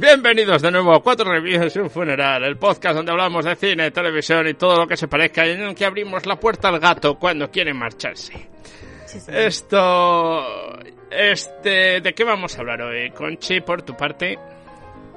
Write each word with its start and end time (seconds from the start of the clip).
Bienvenidos 0.00 0.62
de 0.62 0.70
nuevo 0.70 0.94
a 0.94 1.02
Cuatro 1.02 1.28
Reviews 1.28 1.74
y 1.74 1.80
un 1.80 1.90
Funeral, 1.90 2.44
el 2.44 2.56
podcast 2.56 2.94
donde 2.94 3.10
hablamos 3.10 3.44
de 3.44 3.56
cine, 3.56 3.90
televisión 3.90 4.46
y 4.46 4.54
todo 4.54 4.76
lo 4.76 4.86
que 4.86 4.96
se 4.96 5.08
parezca 5.08 5.44
y 5.44 5.50
en 5.50 5.62
el 5.62 5.74
que 5.74 5.84
abrimos 5.84 6.24
la 6.24 6.38
puerta 6.38 6.68
al 6.68 6.78
gato 6.78 7.18
cuando 7.18 7.50
quiere 7.50 7.74
marcharse. 7.74 8.32
Esto... 9.26 10.78
Este... 11.10 12.00
¿De 12.00 12.14
qué 12.14 12.22
vamos 12.22 12.56
a 12.56 12.60
hablar 12.60 12.80
hoy, 12.82 13.10
Conchi, 13.10 13.60
por 13.60 13.82
tu 13.82 13.96
parte? 13.96 14.38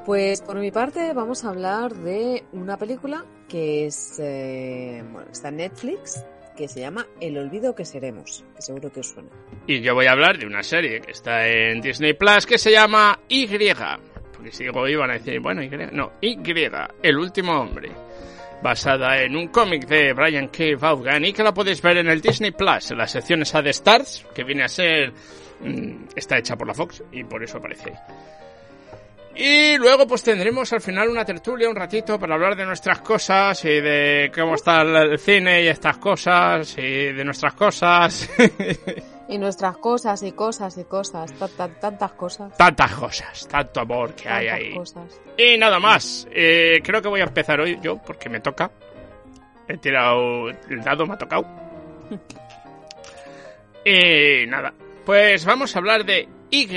Pues 0.04 0.42
por 0.42 0.56
mi 0.56 0.72
parte 0.72 1.14
vamos 1.14 1.46
a 1.46 1.50
hablar 1.50 1.94
de 1.94 2.44
una 2.52 2.76
película 2.76 3.24
que 3.48 3.86
es... 3.86 4.20
Eh, 4.20 5.04
bueno, 5.12 5.30
está 5.32 5.50
en 5.50 5.58
Netflix, 5.58 6.26
que 6.58 6.68
se 6.68 6.80
llama 6.80 7.06
El 7.20 7.38
olvido 7.38 7.76
que 7.76 7.86
seremos, 7.86 8.44
que 8.56 8.64
seguro 8.64 8.92
que 8.92 9.02
os 9.02 9.10
suena. 9.10 9.30
Y 9.68 9.82
yo 9.82 9.94
voy 9.94 10.08
a 10.08 10.14
hablar 10.14 10.40
de 10.40 10.48
una 10.48 10.64
serie 10.64 11.02
que 11.02 11.12
está 11.12 11.48
en 11.48 11.82
Disney 11.82 12.14
Plus 12.14 12.48
que 12.48 12.58
se 12.58 12.72
llama 12.72 13.20
Y 13.28 13.46
porque 14.42 14.56
si 14.56 14.64
digo 14.64 14.88
iban 14.88 15.12
a 15.12 15.14
decir, 15.14 15.40
bueno, 15.40 15.62
Y, 15.62 15.70
no, 15.92 16.14
Y, 16.20 16.40
El 17.04 17.18
último 17.20 17.62
hombre, 17.62 17.92
basada 18.64 19.22
en 19.22 19.36
un 19.36 19.50
cómic 19.50 19.86
de 19.86 20.14
Brian 20.14 20.48
K. 20.48 20.64
Vaughan 20.80 21.24
y 21.26 21.32
que 21.32 21.44
la 21.44 21.54
podéis 21.54 21.80
ver 21.80 21.98
en 21.98 22.08
el 22.08 22.22
Disney 22.22 22.50
Plus, 22.50 22.90
en 22.90 22.98
la 22.98 23.08
sección 23.08 23.44
esa 23.44 23.62
de 23.62 23.70
Stars, 23.70 24.26
que 24.34 24.44
viene 24.44 24.64
a 24.64 24.68
ser, 24.68 25.14
mm, 25.60 26.06
está 26.16 26.40
hecha 26.40 26.56
por 26.56 26.68
la 26.68 26.74
Fox 26.74 27.04
y 27.12 27.24
por 27.24 27.44
eso 27.44 27.60
aparece 27.60 27.92
ahí. 27.92 27.96
Y 29.36 29.78
luego 29.78 30.08
pues 30.08 30.24
tendremos 30.24 30.74
al 30.74 30.82
final 30.82 31.10
una 31.10 31.24
tertulia, 31.24 31.70
un 31.70 31.76
ratito, 31.76 32.18
para 32.20 32.34
hablar 32.34 32.56
de 32.56 32.66
nuestras 32.66 33.00
cosas 33.02 33.64
y 33.64 33.80
de 33.80 34.32
cómo 34.34 34.56
está 34.56 34.82
el 34.82 35.20
cine 35.20 35.64
y 35.64 35.68
estas 35.68 35.98
cosas 35.98 36.76
y 36.80 37.14
de 37.14 37.24
nuestras 37.24 37.54
cosas. 37.54 38.28
Y 39.32 39.38
nuestras 39.38 39.78
cosas 39.78 40.22
y 40.24 40.34
cosas 40.34 40.78
y 40.78 40.84
cosas, 40.84 41.34
tantas 41.80 42.12
cosas. 42.12 42.58
Tantas 42.58 42.94
cosas, 42.96 43.48
tanto 43.48 43.80
amor 43.80 44.14
que 44.14 44.28
hay 44.28 44.48
ahí. 44.50 44.76
Y 45.38 45.58
nada 45.58 45.80
más, 45.80 46.28
eh, 46.30 46.82
creo 46.84 47.02
que 47.02 47.08
voy 47.08 47.22
a 47.22 47.24
empezar 47.24 47.62
hoy 47.62 47.80
yo 47.82 47.96
porque 48.06 48.28
me 48.28 48.42
toca. 48.42 48.70
He 49.70 49.78
tirado 49.78 50.50
el 50.50 50.84
dado, 50.84 51.06
me 51.06 51.14
ha 51.14 51.18
tocado. 51.18 51.46
y 53.86 54.46
nada, 54.48 54.74
pues 55.06 55.46
vamos 55.46 55.74
a 55.78 55.80
hablar 55.80 56.04
de 56.04 56.28
Y, 56.50 56.68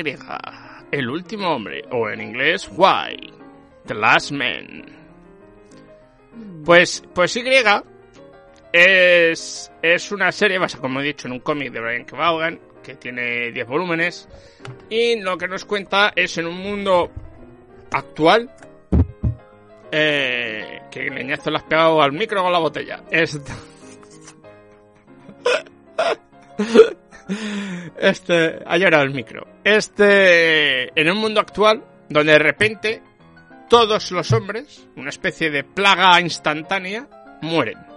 el 0.92 1.10
último 1.10 1.48
hombre, 1.48 1.82
o 1.90 2.08
en 2.08 2.20
inglés 2.20 2.70
Y, 2.70 3.32
The 3.84 3.94
Last 3.94 4.30
Man. 4.30 4.84
Pues, 6.64 7.02
pues 7.12 7.34
Y 7.34 7.42
es, 8.74 9.70
es 9.80 10.10
una 10.10 10.32
serie 10.32 10.58
basada, 10.58 10.82
como 10.82 11.00
he 11.00 11.04
dicho, 11.04 11.28
en 11.28 11.34
un 11.34 11.38
cómic 11.38 11.70
de 11.70 11.78
Brian 11.78 12.04
K. 12.04 12.16
Vaughan, 12.16 12.58
que 12.82 12.96
tiene 12.96 13.52
10 13.52 13.68
volúmenes. 13.68 14.28
Y 14.90 15.20
lo 15.20 15.38
que 15.38 15.46
nos 15.46 15.64
cuenta 15.64 16.12
es 16.16 16.36
en 16.38 16.46
un 16.46 16.58
mundo 16.58 17.08
actual. 17.92 18.50
Eh, 19.92 20.82
que 20.90 21.08
leñazo 21.08 21.52
le 21.52 21.58
has 21.58 21.62
pegado 21.62 22.02
al 22.02 22.10
micro 22.10 22.42
con 22.42 22.50
la 22.50 22.58
botella. 22.58 23.04
Este. 23.10 23.52
Este. 27.96 28.58
Ha 28.66 28.76
el 28.76 29.14
micro. 29.14 29.46
Este. 29.62 31.00
En 31.00 31.10
un 31.12 31.18
mundo 31.18 31.40
actual, 31.40 31.82
donde 32.08 32.32
de 32.32 32.38
repente 32.40 33.02
todos 33.70 34.10
los 34.10 34.32
hombres, 34.32 34.88
una 34.96 35.10
especie 35.10 35.50
de 35.50 35.62
plaga 35.62 36.20
instantánea, 36.20 37.06
mueren 37.40 37.93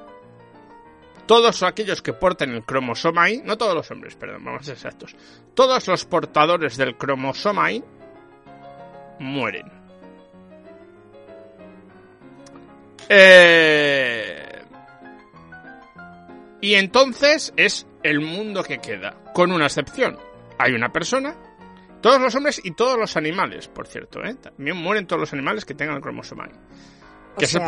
todos 1.28 1.62
aquellos 1.62 2.02
que 2.02 2.14
porten 2.14 2.52
el 2.52 2.64
cromosoma 2.64 3.30
Y, 3.30 3.42
no 3.44 3.58
todos 3.58 3.76
los 3.76 3.92
hombres, 3.92 4.16
perdón, 4.16 4.44
vamos 4.44 4.62
a 4.62 4.66
ser 4.66 4.74
exactos, 4.76 5.16
todos 5.54 5.88
los 5.88 6.06
portadores 6.06 6.78
del 6.78 6.98
cromosoma 6.98 7.72
Y 7.72 7.84
mueren. 9.20 9.72
Eh, 13.10 14.64
y 16.62 16.74
entonces 16.74 17.54
es 17.56 17.86
el 18.04 18.20
mundo 18.22 18.64
que 18.64 18.80
queda, 18.80 19.16
con 19.34 19.52
una 19.52 19.66
excepción. 19.66 20.18
Hay 20.58 20.74
una 20.74 20.92
persona, 20.92 21.36
todos 22.02 22.20
los 22.20 22.34
hombres 22.36 22.60
y 22.64 22.72
todos 22.72 22.98
los 22.98 23.16
animales, 23.16 23.68
por 23.68 23.88
cierto, 23.88 24.24
¿eh? 24.24 24.36
también 24.36 24.78
mueren 24.78 25.06
todos 25.06 25.20
los 25.20 25.34
animales 25.34 25.66
que 25.66 25.74
tengan 25.74 25.98
el 25.98 26.02
cromosoma 26.02 26.48
Y. 26.48 27.38
Que 27.38 27.46
es, 27.46 27.54
el, 27.54 27.62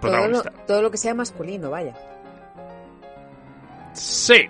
protagonista. 0.00 0.50
todo 0.66 0.82
lo 0.82 0.90
que 0.90 0.96
sea 0.96 1.14
masculino, 1.14 1.70
vaya. 1.70 1.94
Sí. 3.92 4.48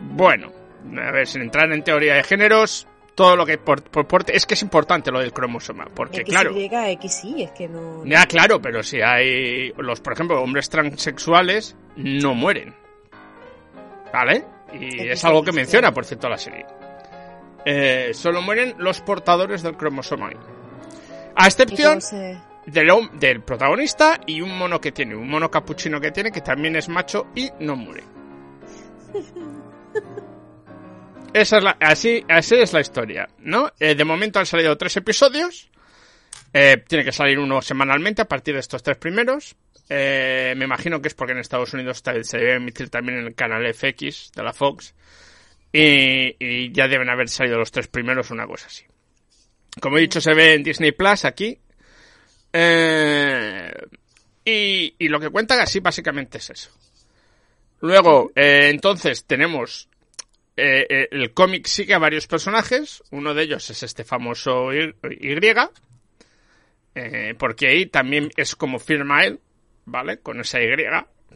Bueno, 0.00 0.52
a 0.92 1.12
ver, 1.12 1.26
sin 1.26 1.42
entrar 1.42 1.72
en 1.72 1.82
teoría 1.82 2.14
de 2.14 2.22
géneros, 2.24 2.86
todo 3.14 3.36
lo 3.36 3.46
que 3.46 3.58
por, 3.58 3.82
es 4.26 4.46
que 4.46 4.54
es 4.54 4.62
importante 4.62 5.10
lo 5.10 5.20
del 5.20 5.32
cromosoma, 5.32 5.86
porque 5.94 6.22
X, 6.22 6.30
claro. 6.30 6.58
Y, 6.58 6.64
X, 6.64 7.22
es 7.38 7.50
que 7.52 7.68
no. 7.68 8.04
Ya, 8.04 8.26
claro, 8.26 8.60
pero 8.60 8.82
si 8.82 9.00
hay 9.00 9.72
los, 9.76 10.00
por 10.00 10.14
ejemplo, 10.14 10.42
hombres 10.42 10.68
transexuales 10.68 11.76
no 11.96 12.34
mueren, 12.34 12.74
¿vale? 14.12 14.44
Y 14.72 15.08
es 15.08 15.24
algo 15.24 15.42
que 15.44 15.52
menciona, 15.52 15.92
por 15.92 16.04
cierto, 16.04 16.28
la 16.28 16.38
serie. 16.38 16.66
Eh, 17.64 18.10
solo 18.12 18.42
mueren 18.42 18.74
los 18.78 19.00
portadores 19.00 19.62
del 19.62 19.76
cromosoma. 19.76 20.30
A 21.36 21.46
excepción 21.46 22.00
del, 22.66 22.88
del 23.14 23.42
protagonista 23.42 24.20
y 24.26 24.40
un 24.40 24.56
mono 24.58 24.80
que 24.80 24.92
tiene, 24.92 25.14
un 25.14 25.28
mono 25.28 25.50
capuchino 25.50 26.00
que 26.00 26.10
tiene, 26.10 26.32
que 26.32 26.40
también 26.40 26.76
es 26.76 26.88
macho 26.88 27.28
y 27.34 27.50
no 27.60 27.76
muere. 27.76 28.02
Esa 31.34 31.56
es 31.58 31.64
la, 31.64 31.76
así, 31.80 32.24
así 32.28 32.54
es 32.54 32.72
la 32.72 32.80
historia, 32.80 33.28
¿no? 33.38 33.72
Eh, 33.80 33.96
de 33.96 34.04
momento 34.04 34.38
han 34.38 34.46
salido 34.46 34.78
tres 34.78 34.96
episodios. 34.96 35.68
Eh, 36.52 36.84
tiene 36.86 37.04
que 37.04 37.10
salir 37.10 37.40
uno 37.40 37.60
semanalmente 37.60 38.22
a 38.22 38.28
partir 38.28 38.54
de 38.54 38.60
estos 38.60 38.84
tres 38.84 38.96
primeros. 38.98 39.56
Eh, 39.88 40.54
me 40.56 40.64
imagino 40.64 41.02
que 41.02 41.08
es 41.08 41.14
porque 41.14 41.32
en 41.32 41.40
Estados 41.40 41.74
Unidos 41.74 42.00
se 42.22 42.38
debe 42.38 42.54
emitir 42.54 42.88
también 42.88 43.18
en 43.18 43.26
el 43.26 43.34
canal 43.34 43.66
FX 43.74 44.30
de 44.32 44.42
la 44.44 44.52
Fox. 44.52 44.94
Y, 45.72 46.70
ya 46.72 46.86
deben 46.86 47.10
haber 47.10 47.28
salido 47.28 47.58
los 47.58 47.72
tres 47.72 47.88
primeros, 47.88 48.30
una 48.30 48.46
cosa 48.46 48.68
así. 48.68 48.84
Como 49.80 49.98
he 49.98 50.02
dicho, 50.02 50.20
se 50.20 50.34
ve 50.34 50.54
en 50.54 50.62
Disney 50.62 50.92
Plus 50.92 51.24
aquí. 51.24 51.58
y, 54.44 54.94
y 54.98 55.08
lo 55.08 55.18
que 55.18 55.30
cuentan 55.30 55.58
así 55.58 55.80
básicamente 55.80 56.38
es 56.38 56.50
eso. 56.50 56.70
Luego, 57.84 58.32
eh, 58.34 58.70
entonces, 58.70 59.26
tenemos... 59.26 59.90
Eh, 60.56 60.86
eh, 60.88 61.08
el 61.10 61.34
cómic 61.34 61.66
sigue 61.66 61.92
a 61.92 61.98
varios 61.98 62.26
personajes. 62.26 63.02
Uno 63.10 63.34
de 63.34 63.42
ellos 63.42 63.68
es 63.68 63.82
este 63.82 64.04
famoso 64.04 64.72
Y. 64.72 64.94
porque 67.38 67.68
ahí 67.68 67.84
también 67.86 68.30
es 68.36 68.56
como 68.56 68.78
firma 68.78 69.24
él, 69.24 69.38
¿vale? 69.84 70.16
Con 70.20 70.40
esa 70.40 70.62
Y. 70.62 70.68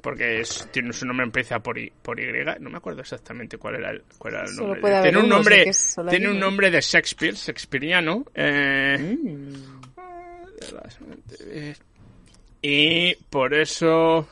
Porque 0.01 0.43
tiene 0.71 0.95
su 0.95 1.05
nombre 1.05 1.27
empieza 1.27 1.59
por 1.59 1.77
Y, 1.79 1.93
por 2.01 2.19
y. 2.19 2.27
No 2.61 2.71
me 2.71 2.79
acuerdo 2.79 3.03
exactamente 3.03 3.59
cuál 3.59 3.75
era 3.75 3.91
el, 3.91 4.05
cuál 4.17 4.35
era 4.37 4.45
el 4.45 4.57
nombre. 4.57 5.03
Tiene 5.03 5.19
un 5.19 5.29
nombre, 5.29 5.71
tiene 6.09 6.31
un 6.31 6.41
nombre 6.41 6.71
de 6.71 6.81
Shakespeare, 6.81 7.35
Shakespeareano. 7.35 8.25
Mm. 8.35 9.53
Y 12.63 13.15
por 13.29 13.53
eso 13.53 14.27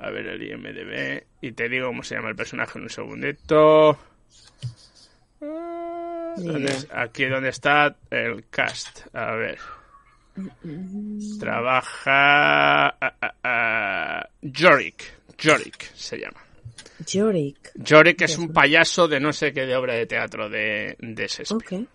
a 0.00 0.10
ver 0.10 0.26
el 0.26 0.42
IMDB. 0.42 1.24
Y 1.40 1.52
te 1.52 1.68
digo 1.68 1.88
cómo 1.88 2.02
se 2.02 2.14
llama 2.14 2.30
el 2.30 2.36
personaje 2.36 2.78
en 2.78 2.84
un 2.84 2.90
segundito. 2.90 3.98
Aquí 6.92 7.26
donde 7.26 7.50
está 7.50 7.96
el 8.10 8.48
cast. 8.48 9.06
A 9.14 9.34
ver. 9.34 9.58
Trabaja. 11.38 12.96
Uh, 13.44 14.50
Jorik. 14.52 15.04
Jorik 15.42 15.92
se 15.94 16.18
llama. 16.18 16.40
Jorik. 17.06 17.72
Jorik 17.86 18.22
es 18.22 18.38
un 18.38 18.52
payaso 18.52 19.06
de 19.08 19.20
no 19.20 19.32
sé 19.32 19.52
qué 19.52 19.66
de 19.66 19.76
obra 19.76 19.94
de 19.94 20.06
teatro 20.06 20.48
de, 20.48 20.96
de 20.98 21.26
Shakespeare. 21.26 21.86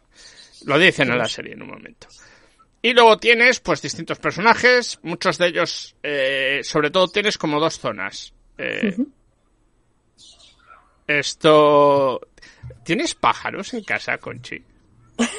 Lo 0.65 0.79
dicen 0.79 1.11
en 1.11 1.17
la 1.17 1.27
serie 1.27 1.53
en 1.53 1.61
un 1.61 1.69
momento. 1.69 2.07
Y 2.85 2.93
luego 2.93 3.17
tienes, 3.17 3.61
pues, 3.61 3.81
distintos 3.81 4.19
personajes, 4.19 4.99
muchos 5.01 5.39
de 5.39 5.47
ellos, 5.47 5.95
eh, 6.03 6.59
sobre 6.61 6.91
todo 6.91 7.07
tienes 7.07 7.35
como 7.35 7.59
dos 7.59 7.79
zonas. 7.79 8.31
Eh, 8.59 8.95
Esto... 11.07 12.21
¿Tienes 12.83 13.15
pájaros 13.15 13.73
en 13.73 13.83
casa, 13.83 14.19
Conchi? 14.19 14.63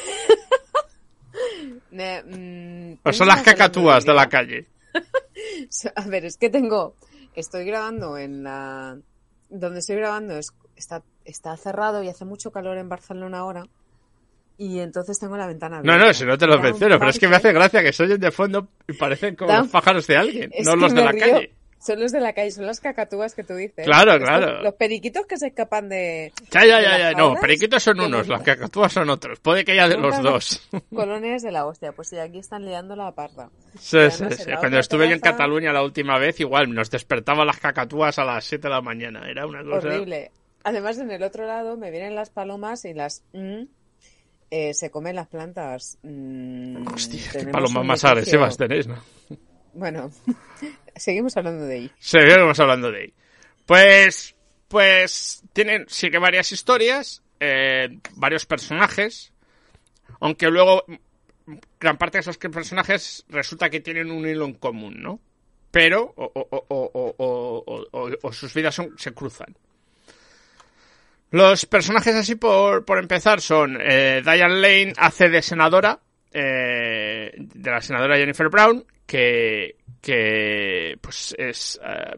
Mm, 1.93 2.94
¿O 3.04 3.12
son 3.12 3.28
las 3.28 3.43
cacatúas 3.43 4.04
de 4.04 4.12
la 4.12 4.28
calle? 4.28 4.66
A 5.94 6.06
ver, 6.08 6.26
es 6.26 6.37
que 6.37 6.50
tengo, 6.50 6.94
estoy 7.34 7.64
grabando 7.64 8.19
en 8.19 8.43
la, 8.43 8.98
donde 9.48 9.78
estoy 9.78 9.96
grabando 9.96 10.37
es, 10.37 10.48
está, 10.75 11.02
está 11.25 11.56
cerrado 11.56 12.02
y 12.02 12.08
hace 12.08 12.26
mucho 12.26 12.50
calor 12.50 12.76
en 12.76 12.90
Barcelona 12.90 13.38
ahora. 13.38 13.66
Y 14.58 14.81
entonces 14.81 15.19
tengo 15.19 15.37
la 15.37 15.47
ventana 15.47 15.82
No, 15.82 15.93
abierta. 15.93 16.06
no, 16.06 16.14
si 16.14 16.25
no 16.25 16.38
te 16.38 16.47
lo 16.47 16.53
Da 16.55 16.58
un 16.61 16.64
menciono, 16.64 16.99
pero 16.99 17.11
es 17.11 17.19
que 17.19 17.29
me 17.29 17.37
hace 17.37 17.53
gracia 17.53 17.82
que 17.82 17.93
se 17.93 18.03
oyen 18.05 18.20
de 18.20 18.31
fondo 18.31 18.69
y 18.88 18.94
parecen 18.94 19.37
como 19.37 19.53
Da- 19.53 19.58
los 19.61 19.69
pájaros 19.69 20.06
de 20.06 20.17
alguien, 20.17 20.50
Es 20.55 20.67
no 20.67 20.76
los 20.76 20.94
de 20.94 21.05
la 21.05 21.12
río. 21.12 21.20
calle. 21.20 21.50
Son 21.79 22.00
los 22.00 22.11
de 22.11 22.20
la 22.20 22.32
calle, 22.32 22.50
son 22.50 22.67
las 22.67 22.81
cacatúas 22.81 23.35
que 23.35 23.44
tú 23.44 23.55
dices. 23.55 23.85
Claro, 23.85 24.19
claro. 24.19 24.62
Los 24.62 24.75
periquitos 24.75 25.25
que 25.26 25.37
se 25.37 25.49
escapan 25.49 25.88
de 25.91 26.32
Ya, 26.50 26.64
ya, 26.64 26.81
ya, 26.81 26.99
ya. 26.99 27.12
No, 27.12 27.35
periquitos 27.38 27.81
son 27.82 28.00
unos, 28.00 28.11
los- 28.11 28.29
las 28.29 28.43
cacatúas 28.43 28.93
son 28.93 29.08
otros. 29.11 29.38
Puede 29.41 29.64
que 29.64 29.73
haya 29.73 29.87
de 29.88 29.99
los 29.99 30.20
dos. 30.23 30.69
colonias 30.94 31.43
de 31.43 31.53
la 31.53 31.67
hostia. 31.67 31.93
Pues 31.93 32.08
sí, 32.08 32.19
aquí 32.19 32.38
están 32.38 32.64
liando 32.64 32.97
la 32.97 33.12
parda. 33.14 33.50
Sí, 33.79 33.99
sí, 34.11 34.25
sí. 34.37 34.50
Cuando 34.58 34.79
estuve 34.79 35.06
yo 35.06 35.14
en 35.14 35.20
Cataluña 35.20 35.70
la 35.73 35.82
última 35.82 36.19
vez, 36.19 36.41
igual 36.41 36.73
nos 36.75 36.91
despertaban 36.91 37.47
las 37.47 37.58
cacatúas 37.61 38.19
a 38.19 38.25
las 38.25 38.44
7 38.47 38.67
de 38.67 38.75
la 38.75 38.81
mañana. 38.81 39.29
Era 39.31 39.47
una 39.47 39.62
cosa. 39.62 39.87
Horrible. 39.87 40.32
Además, 40.64 40.99
en 40.99 41.11
el 41.12 41.23
otro 41.23 41.47
lado 41.47 41.76
me 41.76 41.93
vienen 41.93 42.17
las 42.17 42.31
palomas 42.31 42.85
y 42.87 42.94
las 42.94 43.23
mm, 43.32 43.64
eh, 44.50 44.75
se 44.75 44.90
comen 44.90 45.16
las 45.16 45.28
plantas. 45.28 45.98
Mm, 46.02 46.87
Hostia, 46.94 47.20
qué 47.32 47.46
palomas 47.46 47.84
más 48.38 48.56
tenéis, 48.56 48.87
¿no? 48.87 48.96
Bueno, 49.75 50.10
seguimos 50.96 51.37
hablando 51.37 51.64
de 51.66 51.75
ahí. 51.75 51.90
Seguimos 51.98 52.58
hablando 52.60 52.90
de 52.93 53.00
ahí. 53.02 53.14
Pues, 53.66 54.34
pues, 54.69 55.43
tienen, 55.52 55.84
sí 55.88 56.10
que 56.10 56.19
varias 56.19 56.52
historias, 56.52 57.22
eh, 57.40 57.98
varios 58.14 58.46
personajes, 58.46 59.32
aunque 60.20 60.48
luego 60.48 60.84
gran 61.78 61.98
parte 61.98 62.19
de 62.19 62.20
esos 62.22 62.38
personajes 62.38 63.25
resulta 63.28 63.70
que 63.70 63.81
tienen 63.81 64.10
un 64.10 64.26
hilo 64.26 64.44
en 64.46 64.54
común, 64.54 65.02
¿no? 65.02 65.20
Pero, 65.70 66.14
o, 66.16 66.25
o- 66.34 66.48
o- 66.50 66.66
o- 66.69 67.14
o- 67.19 67.64
o- 67.66 67.87
o- 67.93 68.10
o 68.22 68.32
sus 68.32 68.54
vidas 68.54 68.75
son, 68.75 68.94
se 68.96 69.12
cruzan. 69.12 69.56
Los 71.37 71.67
personajes 71.67 72.15
así 72.15 72.37
por, 72.37 72.87
por 72.87 72.99
empezar 72.99 73.43
son 73.43 73.77
eh, 73.79 74.23
Diane 74.25 74.55
Lane 74.55 74.93
hace 74.97 75.29
de 75.29 75.43
senadora, 75.43 76.00
eh, 76.33 77.31
de 77.37 77.71
la 77.71 77.83
senadora 77.83 78.17
Jennifer 78.17 78.49
Brown, 78.49 78.87
que, 79.05 79.77
que 80.00 80.97
pues 80.99 81.35
es, 81.37 81.79
eh, 81.85 82.17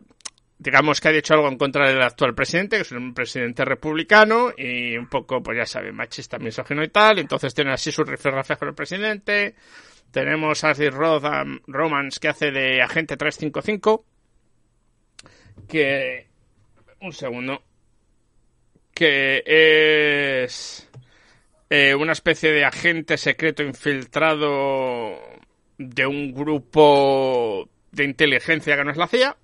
digamos 0.57 1.01
que 1.01 1.09
ha 1.09 1.11
dicho 1.11 1.35
algo 1.35 1.49
en 1.49 1.59
contra 1.59 1.89
del 1.89 2.01
actual 2.01 2.33
presidente, 2.33 2.77
que 2.77 2.83
es 2.83 2.93
un 2.93 3.13
presidente 3.13 3.65
republicano 3.65 4.53
y 4.57 4.97
un 4.97 5.09
poco, 5.09 5.43
pues 5.43 5.59
ya 5.59 5.67
saben, 5.67 5.97
machista, 5.97 6.39
misógino 6.39 6.85
y 6.85 6.89
tal, 6.89 7.19
entonces 7.19 7.53
tiene 7.53 7.73
así 7.73 7.91
su 7.91 8.05
rifirrafe 8.05 8.57
con 8.57 8.69
el 8.69 8.75
presidente. 8.77 9.57
Tenemos 10.13 10.63
a 10.63 10.71
Ashley 10.71 10.91
Romans 10.91 12.21
que 12.21 12.29
hace 12.29 12.53
de 12.53 12.81
agente 12.83 13.17
355, 13.17 14.05
que... 15.69 16.29
Un 17.01 17.13
segundo 17.13 17.63
que 18.99 19.45
es 19.47 20.91
eh, 21.71 21.95
una 21.95 22.11
especie 22.11 22.51
de 22.51 22.65
agente 22.65 23.17
secreto 23.17 23.63
infiltrado 23.63 25.21
de 25.79 26.05
un 26.05 26.35
grupo 26.35 27.69
de 27.93 28.03
inteligencia 28.03 28.77
que 28.77 28.83
no 28.83 28.91
es 28.91 28.97
la 28.97 29.07
CIA. 29.07 29.37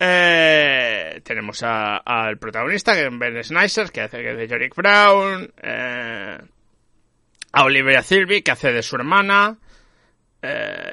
Eh, 0.00 1.20
tenemos 1.22 1.62
al 1.62 2.36
protagonista, 2.38 2.94
que 2.94 3.06
es 3.06 3.16
Ben 3.16 3.44
Snyder, 3.44 3.92
que 3.92 4.00
hace 4.00 4.18
de 4.20 4.48
Yorick 4.48 4.74
Brown. 4.74 5.48
eh, 5.62 6.38
a 7.52 7.64
Olivia 7.64 8.02
Silvi, 8.02 8.42
que 8.42 8.50
hace 8.50 8.72
de 8.72 8.82
su 8.82 8.96
hermana. 8.96 9.56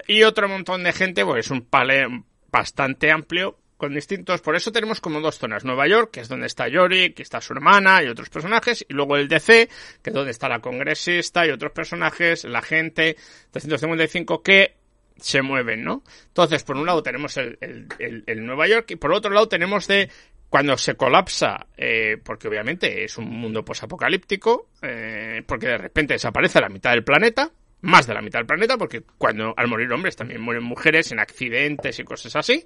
y 0.06 0.22
otro 0.22 0.48
montón 0.48 0.84
de 0.84 0.94
gente, 0.94 1.26
pues 1.26 1.48
es 1.48 1.52
un 1.52 1.66
palé 1.66 2.06
bastante 2.52 3.10
amplio 3.10 3.58
con 3.80 3.96
distintos. 3.96 4.42
Por 4.42 4.56
eso 4.56 4.72
tenemos 4.72 5.00
como 5.02 5.22
dos 5.22 5.40
zonas. 5.40 5.64
Nueva 5.66 5.88
York, 5.88 6.12
que 6.12 6.20
es 6.20 6.28
donde 6.28 6.46
está 6.48 6.68
Yorick, 6.68 7.16
que 7.16 7.24
está 7.24 7.42
su 7.42 7.54
hermana 7.54 8.04
y 8.04 8.08
otros 8.08 8.30
personajes. 8.30 8.86
Y 8.88 8.94
luego 8.94 9.16
el 9.18 9.28
DC, 9.28 9.70
que 10.04 10.10
es 10.10 10.14
donde 10.14 10.32
está 10.32 10.48
la 10.50 10.60
congresista 10.60 11.48
y 11.48 11.50
otros 11.50 11.72
personajes, 11.72 12.44
la 12.44 12.62
gente 12.62 13.16
355 13.52 14.44
que 14.44 14.76
se 15.18 15.42
mueven, 15.42 15.84
¿no? 15.84 16.04
Entonces, 16.28 16.64
por 16.64 16.78
un 16.78 16.86
lado 16.86 17.02
tenemos 17.04 17.36
el, 17.38 17.58
el- 17.62 17.88
el- 18.00 18.24
el 18.28 18.46
Nueva 18.46 18.68
York 18.68 18.92
y 18.92 18.96
por 18.98 19.12
otro 19.14 19.32
lado 19.32 19.48
tenemos 19.48 19.88
de 19.88 20.10
cuando 20.50 20.78
se 20.78 20.96
colapsa, 20.96 21.68
eh, 21.78 22.18
porque 22.24 22.48
obviamente 22.48 23.04
es 23.04 23.18
un 23.18 23.30
mundo 23.30 23.64
posapocalíptico, 23.64 24.70
eh, 24.82 25.44
porque 25.46 25.68
de 25.68 25.78
repente 25.78 26.14
desaparece 26.16 26.60
la 26.60 26.70
mitad 26.70 26.92
del 26.92 27.04
planeta, 27.04 27.52
más 27.82 28.08
de 28.08 28.14
la 28.14 28.22
mitad 28.22 28.40
del 28.40 28.46
planeta, 28.48 28.78
porque 28.78 29.04
cuando 29.18 29.54
al 29.56 29.68
morir 29.68 29.92
hombres 29.94 30.16
también 30.16 30.42
mueren 30.42 30.64
mujeres 30.64 31.12
en 31.12 31.20
accidentes 31.20 32.00
y 32.00 32.04
cosas 32.04 32.36
así. 32.36 32.66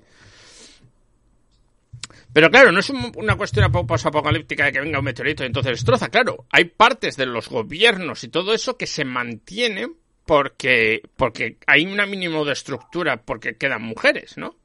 Pero 2.33 2.49
claro, 2.49 2.71
no 2.71 2.79
es 2.79 2.89
un- 2.89 3.11
una 3.15 3.35
cuestión 3.35 3.65
apo- 3.71 3.85
posapocalíptica 3.87 4.65
de 4.65 4.71
que 4.71 4.79
venga 4.81 4.99
un 4.99 5.05
meteorito 5.05 5.43
y 5.43 5.47
entonces 5.47 5.73
destroza. 5.73 6.09
Claro, 6.09 6.45
hay 6.51 6.65
partes 6.65 7.15
de 7.17 7.25
los 7.25 7.49
gobiernos 7.49 8.23
y 8.23 8.29
todo 8.29 8.53
eso 8.53 8.77
que 8.77 8.87
se 8.87 9.05
mantienen 9.05 9.95
porque, 10.25 11.01
porque 11.15 11.57
hay 11.67 11.85
un 11.85 11.97
mínimo 12.09 12.45
de 12.45 12.53
estructura 12.53 13.17
porque 13.17 13.55
quedan 13.57 13.81
mujeres, 13.83 14.37
¿no? 14.37 14.55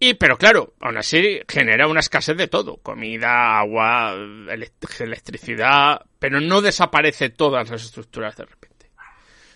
Y, 0.00 0.14
pero 0.14 0.38
claro, 0.38 0.74
aún 0.80 0.96
así 0.96 1.40
genera 1.48 1.88
una 1.88 2.00
escasez 2.00 2.36
de 2.36 2.46
todo. 2.46 2.76
Comida, 2.76 3.58
agua, 3.58 4.14
elect- 4.14 5.00
electricidad, 5.00 6.02
pero 6.20 6.40
no 6.40 6.60
desaparece 6.62 7.30
todas 7.30 7.68
las 7.68 7.82
estructuras 7.84 8.36
de 8.36 8.44
repente. 8.44 8.90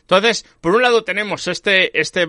Entonces, 0.01 0.45
por 0.61 0.75
un 0.75 0.83
lado 0.83 1.05
tenemos 1.05 1.47
este, 1.47 1.99
este 1.99 2.27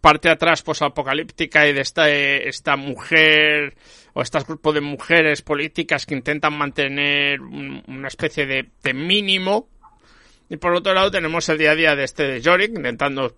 parte 0.00 0.28
atrás 0.30 0.62
posapocalíptica 0.62 1.66
y 1.66 1.72
de 1.72 1.80
esta, 1.80 2.08
eh, 2.10 2.48
esta 2.48 2.76
mujer 2.76 3.76
o 4.12 4.22
este 4.22 4.38
grupo 4.40 4.72
de 4.72 4.80
mujeres 4.80 5.42
políticas 5.42 6.06
que 6.06 6.14
intentan 6.14 6.56
mantener 6.56 7.40
un- 7.40 7.82
una 7.86 8.08
especie 8.08 8.46
de, 8.46 8.94
mínimo. 8.94 9.68
Y 10.48 10.56
por 10.56 10.74
otro 10.74 10.94
lado 10.94 11.10
tenemos 11.10 11.48
el 11.48 11.58
día 11.58 11.72
a 11.72 11.74
día 11.74 11.96
de 11.96 12.04
este 12.04 12.22
de 12.24 12.40
Yorick 12.40 12.76
intentando 12.76 13.36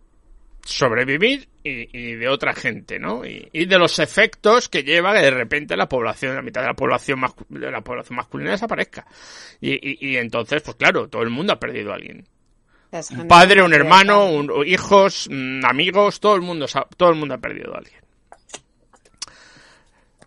sobrevivir 0.64 1.48
y, 1.64 2.14
de 2.14 2.28
otra 2.28 2.52
gente, 2.54 2.98
¿no? 2.98 3.24
Y, 3.24 3.66
de 3.66 3.78
los 3.78 3.98
efectos 3.98 4.68
que 4.68 4.82
lleva 4.82 5.14
que 5.14 5.22
de 5.22 5.30
repente 5.30 5.76
la 5.76 5.88
población, 5.88 6.36
la 6.36 6.42
mitad 6.42 6.60
de 6.60 6.68
la 6.68 6.74
población, 6.74 7.20
de 7.48 7.70
la 7.70 7.80
población 7.80 8.16
masculina 8.16 8.52
desaparezca. 8.52 9.06
Y, 9.60 10.06
y, 10.06 10.16
entonces, 10.16 10.62
pues 10.62 10.76
claro, 10.76 11.08
todo 11.08 11.22
el 11.22 11.30
mundo 11.30 11.52
ha 11.54 11.60
perdido 11.60 11.92
a 11.92 11.96
alguien 11.96 12.26
un 13.10 13.28
padre, 13.28 13.62
un 13.62 13.72
hermano, 13.72 14.26
un- 14.30 14.66
hijos, 14.66 15.28
mm, 15.30 15.64
amigos, 15.64 16.20
todo 16.20 16.34
el 16.34 16.42
mundo, 16.42 16.66
todo 16.96 17.10
el 17.10 17.16
mundo 17.16 17.34
ha 17.34 17.38
perdido 17.38 17.74
a 17.74 17.78
alguien. 17.78 18.00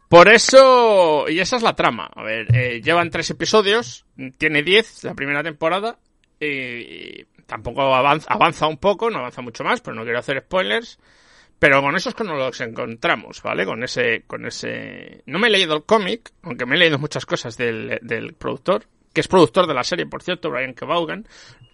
Por 0.09 0.27
eso, 0.29 1.25
y 1.27 1.39
esa 1.39 1.57
es 1.57 1.63
la 1.63 1.75
trama. 1.75 2.09
A 2.15 2.21
ver, 2.23 2.47
eh, 2.55 2.81
llevan 2.83 3.09
tres 3.09 3.29
episodios, 3.31 4.05
tiene 4.37 4.61
diez 4.61 5.03
la 5.03 5.15
primera 5.15 5.41
temporada, 5.41 5.97
y 6.39 7.23
tampoco 7.47 7.81
avanza, 7.95 8.27
avanza 8.31 8.67
un 8.67 8.77
poco, 8.77 9.09
no 9.09 9.19
avanza 9.19 9.41
mucho 9.41 9.63
más, 9.63 9.81
pero 9.81 9.95
no 9.95 10.03
quiero 10.03 10.19
hacer 10.19 10.41
spoilers. 10.41 10.99
Pero 11.57 11.81
con 11.81 11.95
eso 11.95 12.09
es 12.09 12.15
que 12.15 12.25
nos 12.25 12.37
los 12.37 12.59
encontramos, 12.61 13.41
¿vale? 13.41 13.65
Con 13.65 13.83
ese, 13.83 14.23
con 14.27 14.45
ese... 14.45 15.23
No 15.25 15.39
me 15.39 15.47
he 15.47 15.51
leído 15.51 15.75
el 15.77 15.83
cómic, 15.83 16.31
aunque 16.41 16.65
me 16.65 16.75
he 16.75 16.79
leído 16.79 16.99
muchas 16.99 17.25
cosas 17.25 17.55
del, 17.55 17.99
del 18.01 18.33
productor, 18.33 18.85
que 19.13 19.21
es 19.21 19.27
productor 19.27 19.67
de 19.67 19.73
la 19.73 19.83
serie, 19.83 20.05
por 20.05 20.23
cierto, 20.23 20.49
Brian 20.49 20.73
Kevaughan. 20.73 21.27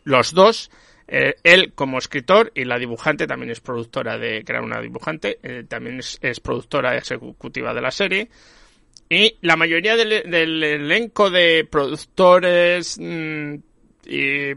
Los 0.03 0.33
dos, 0.33 0.69
eh, 1.07 1.35
él 1.43 1.73
como 1.73 1.97
escritor 1.97 2.51
y 2.53 2.65
la 2.65 2.77
dibujante 2.77 3.27
también 3.27 3.51
es 3.51 3.61
productora 3.61 4.17
de, 4.17 4.43
que 4.43 4.51
era 4.51 4.61
una 4.61 4.81
dibujante, 4.81 5.39
eh, 5.41 5.63
también 5.67 5.99
es, 5.99 6.19
es 6.21 6.39
productora 6.39 6.97
ejecutiva 6.97 7.73
de 7.73 7.81
la 7.81 7.91
serie. 7.91 8.29
Y 9.09 9.37
la 9.41 9.55
mayoría 9.55 9.95
del, 9.95 10.29
del 10.29 10.63
elenco 10.63 11.31
de 11.31 11.67
productores 11.69 12.97
mm, 12.99 13.55
y 14.05 14.53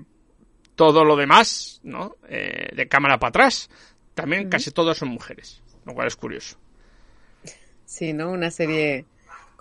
todo 0.74 1.04
lo 1.04 1.16
demás, 1.16 1.80
¿no? 1.84 2.16
Eh, 2.28 2.68
de 2.74 2.88
cámara 2.88 3.18
para 3.18 3.28
atrás, 3.30 3.70
también 4.14 4.50
casi 4.50 4.70
todos 4.70 4.98
son 4.98 5.08
mujeres, 5.08 5.62
lo 5.86 5.94
cual 5.94 6.08
es 6.08 6.16
curioso. 6.16 6.58
Sí, 7.86 8.12
¿no? 8.12 8.30
Una 8.30 8.50
serie 8.50 9.06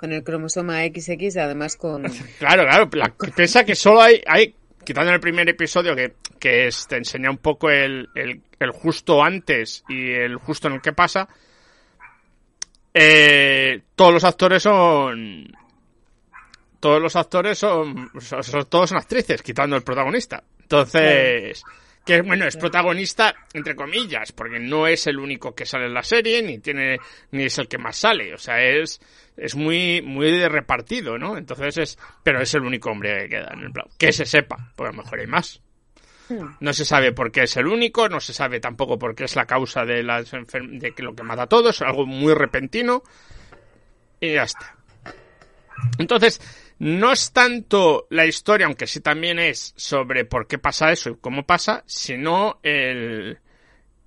con 0.01 0.12
el 0.12 0.24
cromosoma 0.24 0.84
XX, 0.84 1.38
además 1.38 1.77
con... 1.77 2.03
Claro, 2.39 2.63
claro, 2.63 2.89
la- 2.93 3.13
piensa 3.36 3.63
que 3.63 3.75
solo 3.75 4.01
hay, 4.01 4.22
hay 4.27 4.53
quitando 4.84 5.12
el 5.13 5.20
primer 5.20 5.48
episodio 5.48 5.96
que, 5.96 6.15
que 6.39 6.67
es- 6.67 6.88
te 6.88 6.98
enseña 6.98 7.29
un 7.29 7.38
poco 7.38 7.70
el, 7.70 8.10
el, 8.15 8.41
el 8.60 8.72
justo 8.72 9.24
antes 9.24 9.84
y 9.88 10.12
el 10.12 10.36
justo 10.38 10.67
en 10.67 10.74
el 10.74 10.81
que 10.81 10.91
pasa, 10.91 11.29
eh, 12.93 13.81
todos 13.96 14.13
los 14.13 14.24
actores 14.24 14.63
son... 14.63 15.48
Todos 16.79 17.00
los 17.00 17.15
actores 17.15 17.60
son, 17.60 18.10
son, 18.20 18.43
son- 18.43 18.65
todos 18.65 18.89
son 18.89 18.98
actrices, 18.98 19.43
quitando 19.43 19.75
el 19.75 19.84
protagonista. 19.84 20.43
Entonces, 20.62 21.62
que 22.05 22.22
bueno, 22.22 22.46
es 22.46 22.58
protagonista 22.58 23.36
entre 23.53 23.75
comillas, 23.75 24.31
porque 24.31 24.60
no 24.60 24.88
es 24.88 25.08
el 25.08 25.20
único 25.20 25.53
que 25.53 25.65
sale 25.65 25.86
en 25.86 25.93
la 25.93 26.03
serie, 26.03 26.41
ni 26.41 26.60
tiene, 26.60 27.00
ni 27.31 27.43
es 27.43 27.58
el 27.58 27.67
que 27.67 27.77
más 27.77 27.98
sale, 27.98 28.34
o 28.34 28.38
sea, 28.38 28.62
es, 28.62 29.00
es 29.38 29.55
muy, 29.55 30.01
muy 30.01 30.48
repartido, 30.48 31.17
¿no? 31.17 31.38
Entonces 31.38 31.77
es, 31.77 32.00
pero 32.24 32.41
es 32.41 32.53
el 32.53 32.63
único 32.63 32.89
hombre 32.89 33.24
que 33.24 33.29
queda 33.29 33.51
en 33.53 33.62
el 33.62 33.72
plan, 33.72 33.86
que 33.98 34.12
se 34.12 34.25
sepa, 34.25 34.72
porque 34.75 34.89
a 34.89 34.96
lo 34.96 35.03
mejor 35.03 35.20
hay 35.20 35.27
más. 35.27 35.62
Hmm. 36.29 36.55
No 36.60 36.74
se 36.74 36.86
sabe 36.86 37.12
por 37.12 37.31
qué 37.31 37.43
es 37.43 37.55
el 37.58 37.67
único, 37.67 38.10
no 38.10 38.20
se 38.20 38.34
sabe 38.34 38.60
tampoco 38.60 38.98
por 38.98 39.15
qué 39.15 39.25
es 39.25 39.36
la 39.36 39.46
causa 39.46 39.86
de, 39.86 40.01
las 40.03 40.31
de 40.31 40.91
que 40.96 41.03
lo 41.03 41.13
que 41.15 41.24
mata 41.24 41.43
a 41.43 41.48
todos, 41.48 41.75
es 41.75 41.81
algo 41.81 42.05
muy 42.05 42.34
repentino, 42.34 43.03
y 44.20 44.34
ya 44.34 44.43
está. 44.43 44.75
Entonces, 45.98 46.39
no 46.82 47.12
es 47.12 47.32
tanto 47.32 48.08
la 48.10 48.26
historia, 48.26 48.66
aunque 48.66 48.88
sí 48.88 49.02
también 49.02 49.38
es 49.38 49.72
sobre 49.78 50.26
por 50.26 50.48
qué 50.48 50.58
pasa 50.58 50.92
eso 50.92 51.12
y 51.12 51.16
cómo 51.16 51.46
pasa, 51.46 51.84
sino 51.86 52.60
el, 52.64 53.38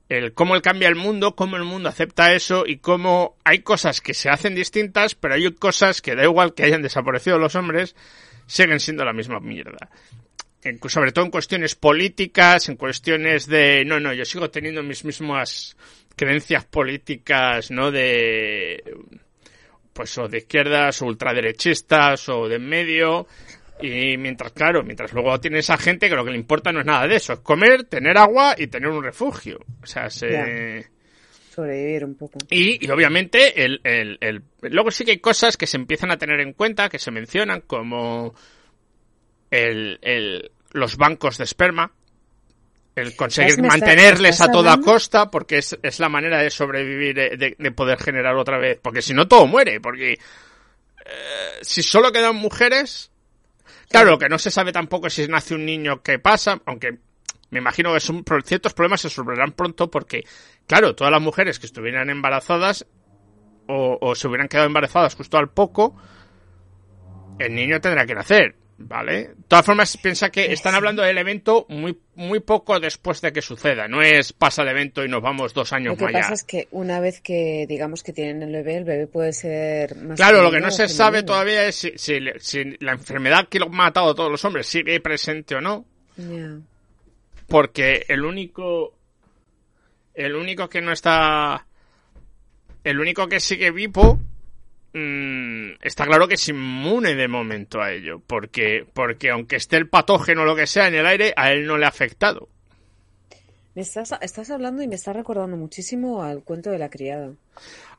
el 0.09 0.33
cómo 0.33 0.57
él 0.57 0.63
cambia 0.63 0.89
el 0.89 0.97
mundo, 0.97 1.37
cómo 1.37 1.55
el 1.55 1.63
mundo 1.63 1.89
acepta 1.89 2.35
eso 2.35 2.65
y 2.67 2.79
cómo 2.79 3.37
hay 3.45 3.61
cosas 3.61 4.01
que 4.01 4.13
se 4.13 4.29
hacen 4.29 4.57
distintas, 4.57 5.15
pero 5.15 5.35
hay 5.35 5.53
cosas 5.53 6.03
que 6.03 6.17
da 6.17 6.25
igual 6.25 6.53
que 6.53 6.65
hayan 6.65 6.83
desaparecido 6.83 7.39
los 7.39 7.55
hombres, 7.55 7.95
siguen 8.47 8.81
siendo 8.81 9.05
la 9.05 9.13
misma 9.13 9.39
mierda. 9.39 9.89
sobre 10.89 11.13
todo 11.13 11.27
en 11.27 11.31
cuestiones 11.31 11.77
políticas, 11.77 12.69
en 12.69 12.75
cuestiones 12.75 13.47
de, 13.47 13.85
no, 13.85 14.01
no, 14.01 14.13
yo 14.13 14.25
sigo 14.25 14.51
teniendo 14.51 14.83
mis 14.83 15.05
mismas 15.05 15.77
creencias 16.17 16.65
políticas, 16.65 17.71
¿no? 17.71 17.93
De, 17.93 18.83
pues 19.95 20.19
o 20.19 20.29
de 20.29 20.39
izquierdas 20.39 21.01
o 21.01 21.07
ultraderechistas 21.07 22.29
o 22.29 22.49
de 22.49 22.57
en 22.57 22.69
medio. 22.69 23.27
Y 23.81 24.17
mientras, 24.19 24.53
claro, 24.53 24.83
mientras 24.83 25.13
luego 25.13 25.39
tienes 25.41 25.71
a 25.71 25.79
gente 25.79 26.09
que 26.09 26.15
lo 26.15 26.25
que 26.25 26.31
le 26.33 26.37
importa 26.37 26.73
no 26.73 26.81
es 26.81 26.87
nada 26.87 27.07
de 27.07 27.17
eso, 27.17 27.33
es 27.33 27.41
comer, 27.41 27.85
tener 27.85 28.19
agua 28.19 28.55
y 28.59 28.67
tener 28.67 28.91
un 28.91 29.03
refugio. 29.03 29.59
O 29.83 29.87
sea, 29.87 30.11
se... 30.11 30.87
Sobrevivir 31.51 32.05
un 32.05 32.17
poco. 32.17 32.39
Y, 32.51 32.85
y 32.85 32.91
obviamente, 32.91 33.65
el, 33.65 33.81
el, 33.85 34.19
el, 34.21 34.43
luego 34.63 34.91
sí 34.91 35.05
que 35.05 35.13
hay 35.13 35.19
cosas 35.19 35.57
que 35.57 35.69
se 35.69 35.77
empiezan 35.77 36.11
a 36.11 36.19
tener 36.19 36.41
en 36.41 36.53
cuenta, 36.53 36.89
que 36.89 36.99
se 36.99 37.13
mencionan, 37.13 37.61
como 37.61 38.35
el, 39.53 40.01
el, 40.03 40.51
los 40.73 40.97
bancos 40.97 41.39
de 41.39 41.45
esperma, 41.45 41.93
el 42.97 43.17
conseguir 43.17 43.61
mantenerles 43.63 44.41
a 44.41 44.51
toda 44.51 44.81
costa 44.81 45.31
porque 45.31 45.59
es, 45.59 45.77
es, 45.83 45.99
la 45.99 46.09
manera 46.09 46.39
de 46.39 46.51
sobrevivir, 46.51 47.15
de, 47.15 47.57
de, 47.59 47.73
poder 47.73 47.99
generar 47.99 48.37
otra 48.37 48.59
vez. 48.59 48.79
Porque 48.81 49.03
si 49.03 49.15
no, 49.15 49.27
todo 49.27 49.47
muere. 49.47 49.81
Porque 49.81 50.13
eh, 50.13 50.19
si 51.63 51.83
solo 51.83 52.13
quedan 52.13 52.37
mujeres, 52.37 53.11
claro, 53.89 54.13
lo 54.13 54.19
que 54.19 54.29
no 54.29 54.39
se 54.39 54.51
sabe 54.51 54.73
tampoco 54.73 55.09
es 55.09 55.15
si 55.15 55.27
nace 55.27 55.55
un 55.55 55.65
niño, 55.65 56.03
qué 56.03 56.19
pasa, 56.19 56.61
aunque 56.67 56.99
me 57.51 57.59
imagino 57.59 57.93
que 57.93 58.01
son, 58.01 58.25
ciertos 58.45 58.75
problemas 58.75 59.01
se 59.01 59.09
resolverán 59.09 59.53
pronto 59.53 59.91
porque, 59.91 60.25
claro, 60.67 60.95
todas 60.95 61.13
las 61.13 61.23
mujeres 61.23 61.59
que 61.59 61.67
estuvieran 61.67 62.11
embarazadas 62.11 62.87
o, 63.67 63.99
o 64.01 64.15
se 64.15 64.29
hubieran 64.29 64.49
quedado 64.49 64.67
embarazadas 64.67 65.15
justo 65.15 65.37
al 65.37 65.51
poco, 65.51 65.97
el 67.39 67.55
niño 67.55 67.81
tendrá 67.81 68.07
que 68.07 68.15
nacer. 68.15 68.57
¿Vale? 68.77 69.29
De 69.29 69.35
todas 69.47 69.65
formas, 69.65 69.97
piensa 69.97 70.31
que 70.31 70.53
están 70.53 70.75
hablando 70.75 71.03
del 71.03 71.17
evento 71.17 71.65
muy, 71.69 71.97
muy 72.17 72.41
poco 72.41 72.81
después 72.81 73.21
de 73.21 73.33
que 73.33 73.41
suceda. 73.41 73.87
No 73.87 74.03
es 74.03 74.33
pasa 74.33 74.63
el 74.63 74.69
evento 74.69 75.05
y 75.05 75.09
nos 75.09 75.23
vamos 75.23 75.55
dos 75.55 75.73
años 75.73 75.95
más 75.95 76.03
allá. 76.03 76.07
Lo 76.07 76.13
que 76.13 76.23
pasa 76.23 76.35
es 76.35 76.43
que 76.43 76.69
una 76.73 76.99
vez 76.99 77.21
que 77.21 77.67
digamos 77.69 78.03
que 78.03 78.13
tienen 78.13 78.43
el 78.43 78.51
bebé, 78.51 78.79
el 78.79 78.85
bebé 78.85 79.07
puede 79.07 79.33
ser 79.33 79.95
más. 79.97 80.17
Claro, 80.17 80.43
lo 80.43 80.51
que 80.51 80.61
no 80.61 80.73
se 80.73 80.89
sabe 80.89 81.23
todavía 81.23 81.67
es 81.69 81.77
si, 81.77 81.93
si, 81.97 82.19
si, 82.39 82.77
la 82.81 82.93
enfermedad 82.93 83.49
que 83.49 83.61
lo 83.61 83.67
ha 83.67 83.69
matado 83.69 84.11
a 84.11 84.15
todos 84.15 84.31
los 84.31 84.45
hombres 84.45 84.67
sigue 84.67 85.01
presente 85.01 85.55
o 85.55 85.61
no. 85.61 85.85
Porque 87.47 88.05
el 88.09 88.25
único. 88.25 88.95
El 90.15 90.35
único 90.35 90.69
que 90.69 90.81
no 90.81 90.91
está. 90.91 91.65
El 92.83 92.99
único 92.99 93.29
que 93.29 93.39
sigue 93.39 93.71
vivo 93.71 94.19
está 94.95 96.07
claro 96.07 96.29
que 96.29 96.35
es 96.35 96.49
inmune 96.49 97.15
de 97.15 97.29
momento 97.29 97.81
a 97.81 97.93
ello, 97.93 98.23
porque, 98.25 98.87
porque 98.93 99.31
aunque 99.31 99.57
esté 99.57 99.77
el 99.77 99.89
patógeno 99.89 100.43
o 100.43 100.45
lo 100.45 100.55
que 100.55 100.67
sea 100.67 100.87
en 100.87 100.95
el 100.95 101.07
aire, 101.07 101.33
a 101.37 101.53
él 101.53 101.67
no 101.67 101.77
le 101.77 101.85
ha 101.85 101.89
afectado. 101.89 102.49
Me 103.75 103.83
estás, 103.83 104.13
estás 104.21 104.51
hablando 104.51 104.83
y 104.83 104.89
me 104.89 104.95
estás 104.95 105.17
recordando 105.17 105.57
muchísimo 105.57 106.23
al 106.23 106.45
cuento 106.45 106.71
de 106.71 106.79
la 106.79 106.89
criada. 106.89 107.33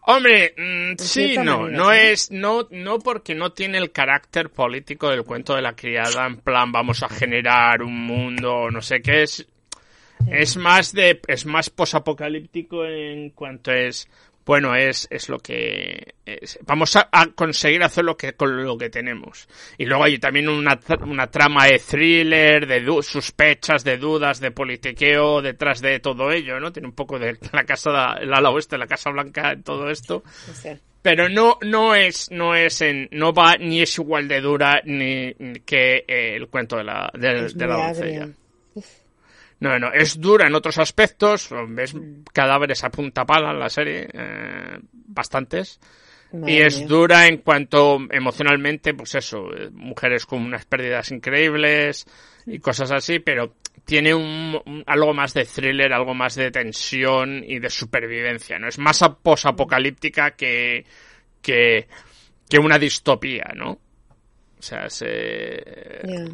Hombre, 0.08 0.54
mmm, 0.56 0.94
sí, 0.98 1.36
no, 1.38 1.64
manera, 1.64 1.78
no 1.78 1.92
¿sí? 1.92 1.98
es, 2.00 2.32
no, 2.32 2.68
no 2.70 3.00
porque 3.00 3.36
no 3.36 3.52
tiene 3.52 3.80
el 3.80 3.92
carácter 3.92 4.50
político 4.52 5.10
del 5.10 5.24
cuento 5.24 5.56
de 5.56 5.64
la 5.64 5.76
criada, 5.76 6.28
en 6.28 6.38
plan 6.38 6.72
vamos 6.72 7.04
a 7.04 7.10
generar 7.10 7.82
un 7.82 8.06
mundo, 8.06 8.70
no 8.70 8.82
sé 8.82 9.02
qué 9.02 9.24
es, 9.24 9.48
es 10.28 10.58
más 10.58 10.94
de, 10.94 11.20
es 11.28 11.46
más 11.46 11.70
posapocalíptico 11.72 12.86
en 12.86 13.32
cuanto 13.32 13.72
es, 13.72 14.08
bueno, 14.46 14.76
es, 14.76 15.08
es 15.10 15.28
lo 15.28 15.40
que 15.40 16.14
es. 16.26 16.60
vamos 16.66 16.96
a, 16.96 17.10
a, 17.12 17.28
conseguir 17.28 17.82
hacer 17.84 18.06
lo 18.06 18.16
que 18.16 18.34
con 18.34 18.64
lo 18.64 18.78
que 18.78 18.90
tenemos. 18.90 19.48
Y 19.78 19.86
luego 19.86 20.04
hay 20.04 20.20
también 20.20 20.50
una, 20.50 20.80
una 21.06 21.28
trama 21.28 21.66
de 21.66 21.80
thriller, 21.80 22.68
de 22.68 22.86
sospechas, 23.02 23.84
de 23.84 23.98
dudas, 23.98 24.40
de 24.40 24.52
politiqueo 24.52 25.42
detrás 25.42 25.82
de 25.82 26.00
todo 26.00 26.32
ello, 26.32 26.60
¿no? 26.60 26.72
Tiene 26.72 26.88
un 26.88 26.96
poco 26.96 27.18
de 27.18 27.38
la 27.52 27.64
casa, 27.64 28.14
el 28.20 28.34
ala 28.34 28.52
oeste, 28.52 28.78
la 28.78 28.88
Casa 28.88 29.10
Blanca, 29.10 29.54
en 29.54 29.64
todo 29.64 29.90
esto. 29.90 30.24
Sí. 30.54 30.70
Pero 31.02 31.30
no, 31.30 31.58
no 31.62 31.94
es, 31.94 32.32
no 32.32 32.56
es 32.56 32.82
en, 32.82 33.08
no 33.12 33.32
va 33.32 33.58
ni 33.58 33.82
es 33.82 33.98
igual 33.98 34.28
de 34.28 34.42
dura 34.42 34.82
ni 34.86 35.34
que 35.64 36.04
eh, 36.08 36.36
el 36.36 36.48
cuento 36.48 36.78
de 36.78 36.84
la, 36.84 37.12
de, 37.14 37.48
de 37.54 37.68
la 37.68 37.76
doncella. 37.76 38.30
No, 39.60 39.80
no, 39.80 39.92
es 39.94 40.20
dura 40.20 40.48
en 40.48 40.56
otros 40.56 40.78
aspectos. 40.78 41.50
Ves 41.70 41.96
cadáveres 42.34 42.84
a 42.84 42.90
punta 42.90 43.26
pala 43.26 43.52
en 43.52 43.60
la 43.60 43.70
serie, 43.70 44.08
eh, 44.12 44.80
bastantes. 44.92 45.80
Madre 46.32 46.54
y 46.54 46.58
es 46.58 46.88
dura 46.88 47.28
en 47.28 47.38
cuanto 47.38 48.00
emocionalmente, 48.12 48.94
pues 48.94 49.16
eso, 49.16 49.48
mujeres 49.72 50.26
con 50.26 50.42
unas 50.42 50.66
pérdidas 50.66 51.12
increíbles 51.12 52.06
y 52.46 52.60
cosas 52.60 52.92
así, 52.92 53.20
pero 53.20 53.56
tiene 53.86 54.14
un, 54.14 54.60
un, 54.66 54.84
algo 54.88 55.14
más 55.14 55.34
de 55.34 55.46
thriller, 55.46 55.94
algo 55.94 56.14
más 56.14 56.36
de 56.36 56.52
tensión 56.52 57.44
y 57.46 57.60
de 57.60 57.70
supervivencia, 57.70 58.60
¿no? 58.60 58.68
Es 58.68 58.80
más 58.80 59.04
posapocalíptica 59.22 60.32
que, 60.32 60.86
que, 61.42 61.88
que 62.50 62.60
una 62.60 62.80
distopía, 62.80 63.54
¿no? 63.56 63.72
O 63.72 64.62
sea, 64.62 64.90
se... 64.90 66.02
Yeah. 66.04 66.26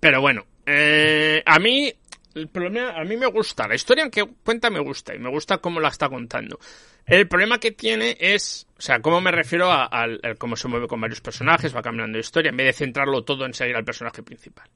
Pero 0.00 0.20
bueno, 0.20 0.46
eh, 0.66 1.42
a 1.44 1.58
mí, 1.58 1.92
el 2.34 2.48
problema, 2.48 2.90
a 2.90 3.04
mí 3.04 3.16
me 3.16 3.26
gusta, 3.26 3.68
la 3.68 3.74
historia 3.74 4.08
que 4.10 4.24
cuenta 4.44 4.70
me 4.70 4.80
gusta 4.80 5.14
y 5.14 5.18
me 5.18 5.30
gusta 5.30 5.58
cómo 5.58 5.80
la 5.80 5.88
está 5.88 6.08
contando. 6.08 6.58
El 7.04 7.26
problema 7.26 7.58
que 7.58 7.72
tiene 7.72 8.16
es, 8.20 8.66
o 8.78 8.80
sea, 8.80 9.00
cómo 9.00 9.20
me 9.20 9.32
refiero 9.32 9.70
a, 9.70 9.84
a, 9.84 10.04
a 10.04 10.34
cómo 10.38 10.56
se 10.56 10.68
mueve 10.68 10.86
con 10.86 11.00
varios 11.00 11.20
personajes, 11.20 11.74
va 11.74 11.82
cambiando 11.82 12.16
de 12.16 12.20
historia, 12.20 12.50
en 12.50 12.56
vez 12.56 12.66
de 12.66 12.72
centrarlo 12.72 13.22
todo 13.22 13.44
en 13.44 13.54
seguir 13.54 13.76
al 13.76 13.84
personaje 13.84 14.22
principal. 14.22 14.68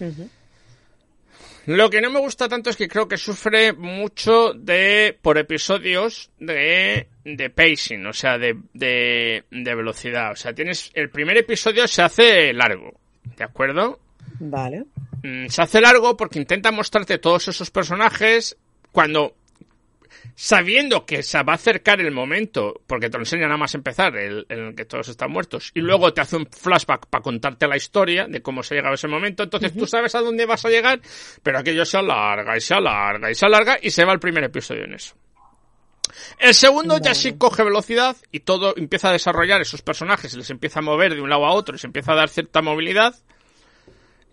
Uh 0.00 0.04
-huh. 0.04 0.30
Lo 1.66 1.90
que 1.90 2.00
no 2.00 2.10
me 2.10 2.20
gusta 2.20 2.48
tanto 2.48 2.70
es 2.70 2.76
que 2.76 2.86
creo 2.86 3.08
que 3.08 3.16
sufre 3.16 3.72
mucho 3.72 4.52
de, 4.54 5.18
por 5.20 5.36
episodios, 5.36 6.30
de, 6.38 7.08
de 7.24 7.50
pacing, 7.50 8.06
o 8.06 8.12
sea, 8.12 8.38
de, 8.38 8.56
de, 8.72 9.44
de 9.50 9.74
velocidad. 9.74 10.30
O 10.30 10.36
sea, 10.36 10.54
tienes, 10.54 10.92
el 10.94 11.10
primer 11.10 11.36
episodio 11.36 11.88
se 11.88 12.02
hace 12.02 12.52
largo, 12.52 13.00
¿de 13.36 13.42
acuerdo? 13.42 13.98
Vale. 14.40 14.84
Mm, 15.22 15.48
se 15.48 15.62
hace 15.62 15.80
largo 15.80 16.16
porque 16.16 16.38
intenta 16.38 16.70
mostrarte 16.72 17.18
todos 17.18 17.48
esos 17.48 17.70
personajes 17.70 18.56
cuando 18.92 19.34
sabiendo 20.34 21.06
que 21.06 21.22
se 21.22 21.42
va 21.42 21.52
a 21.52 21.56
acercar 21.56 22.00
el 22.00 22.10
momento, 22.10 22.80
porque 22.86 23.08
te 23.08 23.16
lo 23.16 23.22
enseña 23.22 23.46
nada 23.46 23.56
más 23.56 23.74
empezar, 23.74 24.16
el, 24.16 24.46
en 24.48 24.58
el 24.66 24.74
que 24.74 24.84
todos 24.84 25.08
están 25.08 25.30
muertos, 25.30 25.70
y 25.74 25.80
luego 25.80 26.12
te 26.12 26.20
hace 26.20 26.36
un 26.36 26.46
flashback 26.46 27.06
para 27.06 27.22
contarte 27.22 27.66
la 27.66 27.76
historia 27.76 28.26
de 28.26 28.42
cómo 28.42 28.62
se 28.62 28.74
ha 28.74 28.76
llegado 28.76 28.92
a 28.92 28.96
ese 28.96 29.08
momento, 29.08 29.42
entonces 29.42 29.72
uh 29.72 29.74
-huh. 29.74 29.80
tú 29.80 29.86
sabes 29.86 30.14
a 30.14 30.20
dónde 30.20 30.46
vas 30.46 30.64
a 30.64 30.68
llegar, 30.68 31.00
pero 31.42 31.58
aquello 31.58 31.84
se 31.84 31.98
alarga 31.98 32.56
y 32.56 32.60
se 32.60 32.74
alarga 32.74 33.30
y 33.30 33.34
se 33.34 33.46
alarga 33.46 33.78
y 33.80 33.90
se 33.90 34.04
va 34.04 34.12
el 34.12 34.20
primer 34.20 34.44
episodio 34.44 34.84
en 34.84 34.94
eso. 34.94 35.14
El 36.38 36.54
segundo 36.54 36.94
vale. 36.94 37.04
ya 37.04 37.14
sí 37.14 37.34
coge 37.36 37.62
velocidad 37.62 38.16
y 38.30 38.40
todo 38.40 38.74
empieza 38.76 39.08
a 39.08 39.12
desarrollar 39.12 39.60
esos 39.60 39.82
personajes, 39.82 40.34
les 40.34 40.50
empieza 40.50 40.78
a 40.80 40.82
mover 40.82 41.14
de 41.14 41.20
un 41.20 41.30
lado 41.30 41.46
a 41.46 41.52
otro 41.52 41.76
y 41.76 41.78
se 41.78 41.86
empieza 41.86 42.12
a 42.12 42.16
dar 42.16 42.28
cierta 42.28 42.62
movilidad. 42.62 43.14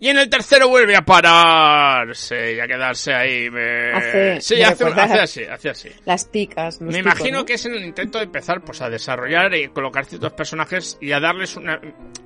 Y 0.03 0.09
en 0.09 0.17
el 0.17 0.29
tercero 0.29 0.67
vuelve 0.67 0.97
a 0.97 1.01
pararse 1.01 2.55
y 2.55 2.59
a 2.59 2.67
quedarse 2.67 3.13
ahí. 3.13 3.49
Me... 3.49 3.93
Hace, 3.93 4.41
sí, 4.41 4.61
hace, 4.61 4.83
hace, 4.83 5.19
así, 5.21 5.43
hace 5.45 5.69
así. 5.69 5.89
Las 6.03 6.25
picas. 6.25 6.81
Me 6.81 6.97
imagino 6.97 7.37
¿no? 7.37 7.45
que 7.45 7.53
es 7.53 7.65
en 7.67 7.75
el 7.75 7.85
intento 7.85 8.17
de 8.17 8.25
empezar 8.25 8.59
pues 8.65 8.81
a 8.81 8.89
desarrollar 8.89 9.55
y 9.55 9.69
colocar 9.69 10.03
ciertos 10.03 10.33
personajes 10.33 10.97
y 10.99 11.13
a 11.13 11.21
darles 11.21 11.55
una... 11.55 11.79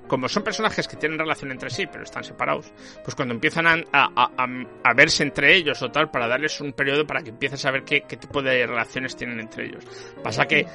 Como 0.07 0.27
son 0.27 0.41
personajes 0.41 0.87
que 0.87 0.95
tienen 0.95 1.19
relación 1.19 1.51
entre 1.51 1.69
sí, 1.69 1.85
pero 1.85 2.03
están 2.03 2.23
separados, 2.23 2.73
pues 3.03 3.13
cuando 3.13 3.35
empiezan 3.35 3.67
a, 3.67 3.73
a, 3.93 4.09
a, 4.15 4.47
a 4.83 4.93
verse 4.95 5.21
entre 5.21 5.55
ellos 5.55 5.79
o 5.83 5.91
tal, 5.91 6.09
para 6.09 6.27
darles 6.27 6.59
un 6.59 6.73
periodo 6.73 7.05
para 7.05 7.21
que 7.21 7.29
empieces 7.29 7.63
a 7.63 7.69
ver 7.69 7.83
qué, 7.83 8.05
qué 8.09 8.17
tipo 8.17 8.41
de 8.41 8.65
relaciones 8.65 9.15
tienen 9.15 9.39
entre 9.39 9.67
ellos. 9.67 9.83
Pasa 10.23 10.47
que 10.47 10.65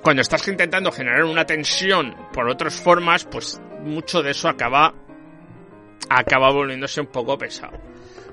cuando 0.00 0.22
estás 0.22 0.48
intentando 0.48 0.90
generar 0.90 1.24
una 1.24 1.44
tensión 1.44 2.16
por 2.32 2.48
otras 2.48 2.80
formas, 2.80 3.26
pues 3.26 3.60
mucho 3.82 4.22
de 4.22 4.30
eso 4.30 4.48
acaba 4.48 4.94
acaba 6.08 6.50
volviéndose 6.50 7.00
un 7.00 7.08
poco 7.08 7.36
pesado. 7.38 7.78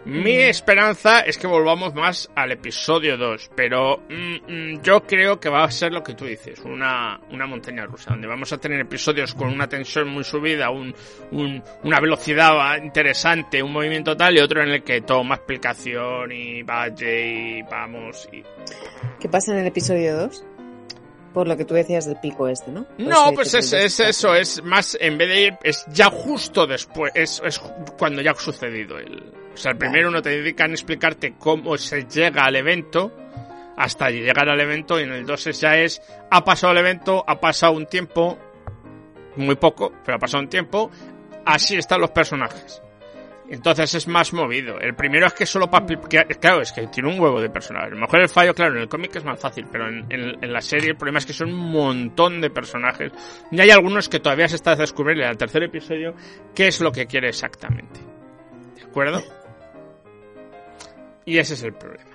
Mi 0.03 0.33
esperanza 0.37 1.19
es 1.19 1.37
que 1.37 1.45
volvamos 1.45 1.93
más 1.93 2.31
al 2.35 2.51
episodio 2.51 3.17
2, 3.17 3.51
pero 3.55 4.01
mm, 4.09 4.51
mm, 4.51 4.81
yo 4.81 5.03
creo 5.03 5.39
que 5.39 5.47
va 5.47 5.63
a 5.63 5.69
ser 5.69 5.93
lo 5.93 6.01
que 6.01 6.15
tú 6.15 6.25
dices, 6.25 6.59
una, 6.61 7.19
una 7.29 7.45
montaña 7.45 7.85
rusa, 7.85 8.09
donde 8.09 8.27
vamos 8.27 8.51
a 8.51 8.57
tener 8.57 8.79
episodios 8.79 9.35
con 9.35 9.49
una 9.49 9.69
tensión 9.69 10.09
muy 10.09 10.23
subida, 10.23 10.71
un, 10.71 10.95
un, 11.31 11.63
una 11.83 11.99
velocidad 11.99 12.81
interesante, 12.81 13.61
un 13.61 13.73
movimiento 13.73 14.17
tal, 14.17 14.35
y 14.35 14.39
otro 14.39 14.63
en 14.63 14.69
el 14.69 14.83
que 14.83 15.03
más 15.23 15.37
explicación 15.37 16.31
y 16.31 16.63
valle 16.63 17.59
y 17.59 17.61
vamos. 17.61 18.27
Y... 18.31 18.43
¿Qué 19.19 19.29
pasa 19.29 19.53
en 19.53 19.59
el 19.59 19.67
episodio 19.67 20.17
2? 20.17 20.45
Por 21.33 21.47
lo 21.47 21.55
que 21.55 21.65
tú 21.65 21.73
decías 21.73 22.05
del 22.05 22.17
pico 22.17 22.47
este, 22.47 22.71
¿no? 22.71 22.85
Pues 22.97 23.07
no, 23.07 23.31
pues 23.33 23.53
es, 23.53 23.71
es, 23.71 23.99
eso, 23.99 24.35
es 24.35 24.61
más, 24.63 24.97
en 24.99 25.17
vez 25.17 25.29
de 25.29 25.41
ir, 25.41 25.57
es 25.63 25.85
ya 25.87 26.09
justo 26.09 26.67
después, 26.67 27.11
es, 27.15 27.41
es 27.45 27.59
cuando 27.97 28.21
ya 28.21 28.31
ha 28.31 28.35
sucedido 28.35 28.97
el... 28.97 29.33
O 29.53 29.57
sea, 29.57 29.71
el 29.71 29.77
primero 29.77 30.11
no 30.11 30.21
te 30.21 30.29
dedican 30.29 30.71
a 30.71 30.73
explicarte 30.73 31.35
cómo 31.37 31.77
se 31.77 32.05
llega 32.05 32.45
al 32.45 32.55
evento 32.55 33.11
hasta 33.77 34.09
llegar 34.09 34.47
al 34.49 34.59
evento 34.59 34.99
y 34.99 35.03
en 35.03 35.11
el 35.11 35.25
2 35.25 35.59
ya 35.59 35.77
es, 35.77 36.01
ha 36.29 36.43
pasado 36.43 36.73
el 36.73 36.79
evento, 36.79 37.23
ha 37.27 37.39
pasado 37.39 37.73
un 37.73 37.85
tiempo, 37.85 38.37
muy 39.35 39.55
poco, 39.55 39.91
pero 40.05 40.17
ha 40.17 40.19
pasado 40.19 40.43
un 40.43 40.49
tiempo, 40.49 40.91
así 41.45 41.75
están 41.75 42.01
los 42.01 42.11
personajes. 42.11 42.81
Entonces 43.51 43.93
es 43.95 44.07
más 44.07 44.31
movido. 44.31 44.79
El 44.79 44.95
primero 44.95 45.27
es 45.27 45.33
que 45.33 45.45
solo 45.45 45.69
para... 45.69 45.85
Claro, 45.85 46.61
es 46.61 46.71
que 46.71 46.87
tiene 46.87 47.13
un 47.13 47.19
huevo 47.19 47.41
de 47.41 47.49
personajes. 47.49 47.91
A 47.91 47.95
lo 47.95 47.99
mejor 47.99 48.21
el 48.21 48.29
fallo, 48.29 48.53
claro, 48.53 48.77
en 48.77 48.83
el 48.83 48.87
cómic 48.87 49.13
es 49.17 49.25
más 49.25 49.41
fácil, 49.41 49.65
pero 49.69 49.89
en, 49.89 50.05
en, 50.09 50.53
la 50.53 50.61
serie 50.61 50.91
el 50.91 50.95
problema 50.95 51.19
es 51.19 51.25
que 51.25 51.33
son 51.33 51.49
un 51.49 51.69
montón 51.69 52.39
de 52.39 52.49
personajes. 52.49 53.11
Y 53.51 53.59
hay 53.59 53.69
algunos 53.69 54.07
que 54.07 54.21
todavía 54.21 54.47
se 54.47 54.55
está 54.55 54.77
descubriendo 54.77 55.25
en 55.25 55.31
el 55.31 55.37
tercer 55.37 55.63
episodio 55.63 56.15
qué 56.55 56.67
es 56.67 56.79
lo 56.79 56.93
que 56.93 57.07
quiere 57.07 57.27
exactamente. 57.27 57.99
¿De 58.77 58.83
acuerdo? 58.83 59.21
Y 61.23 61.37
ese 61.37 61.53
es 61.53 61.61
el 61.61 61.73
problema. 61.73 62.09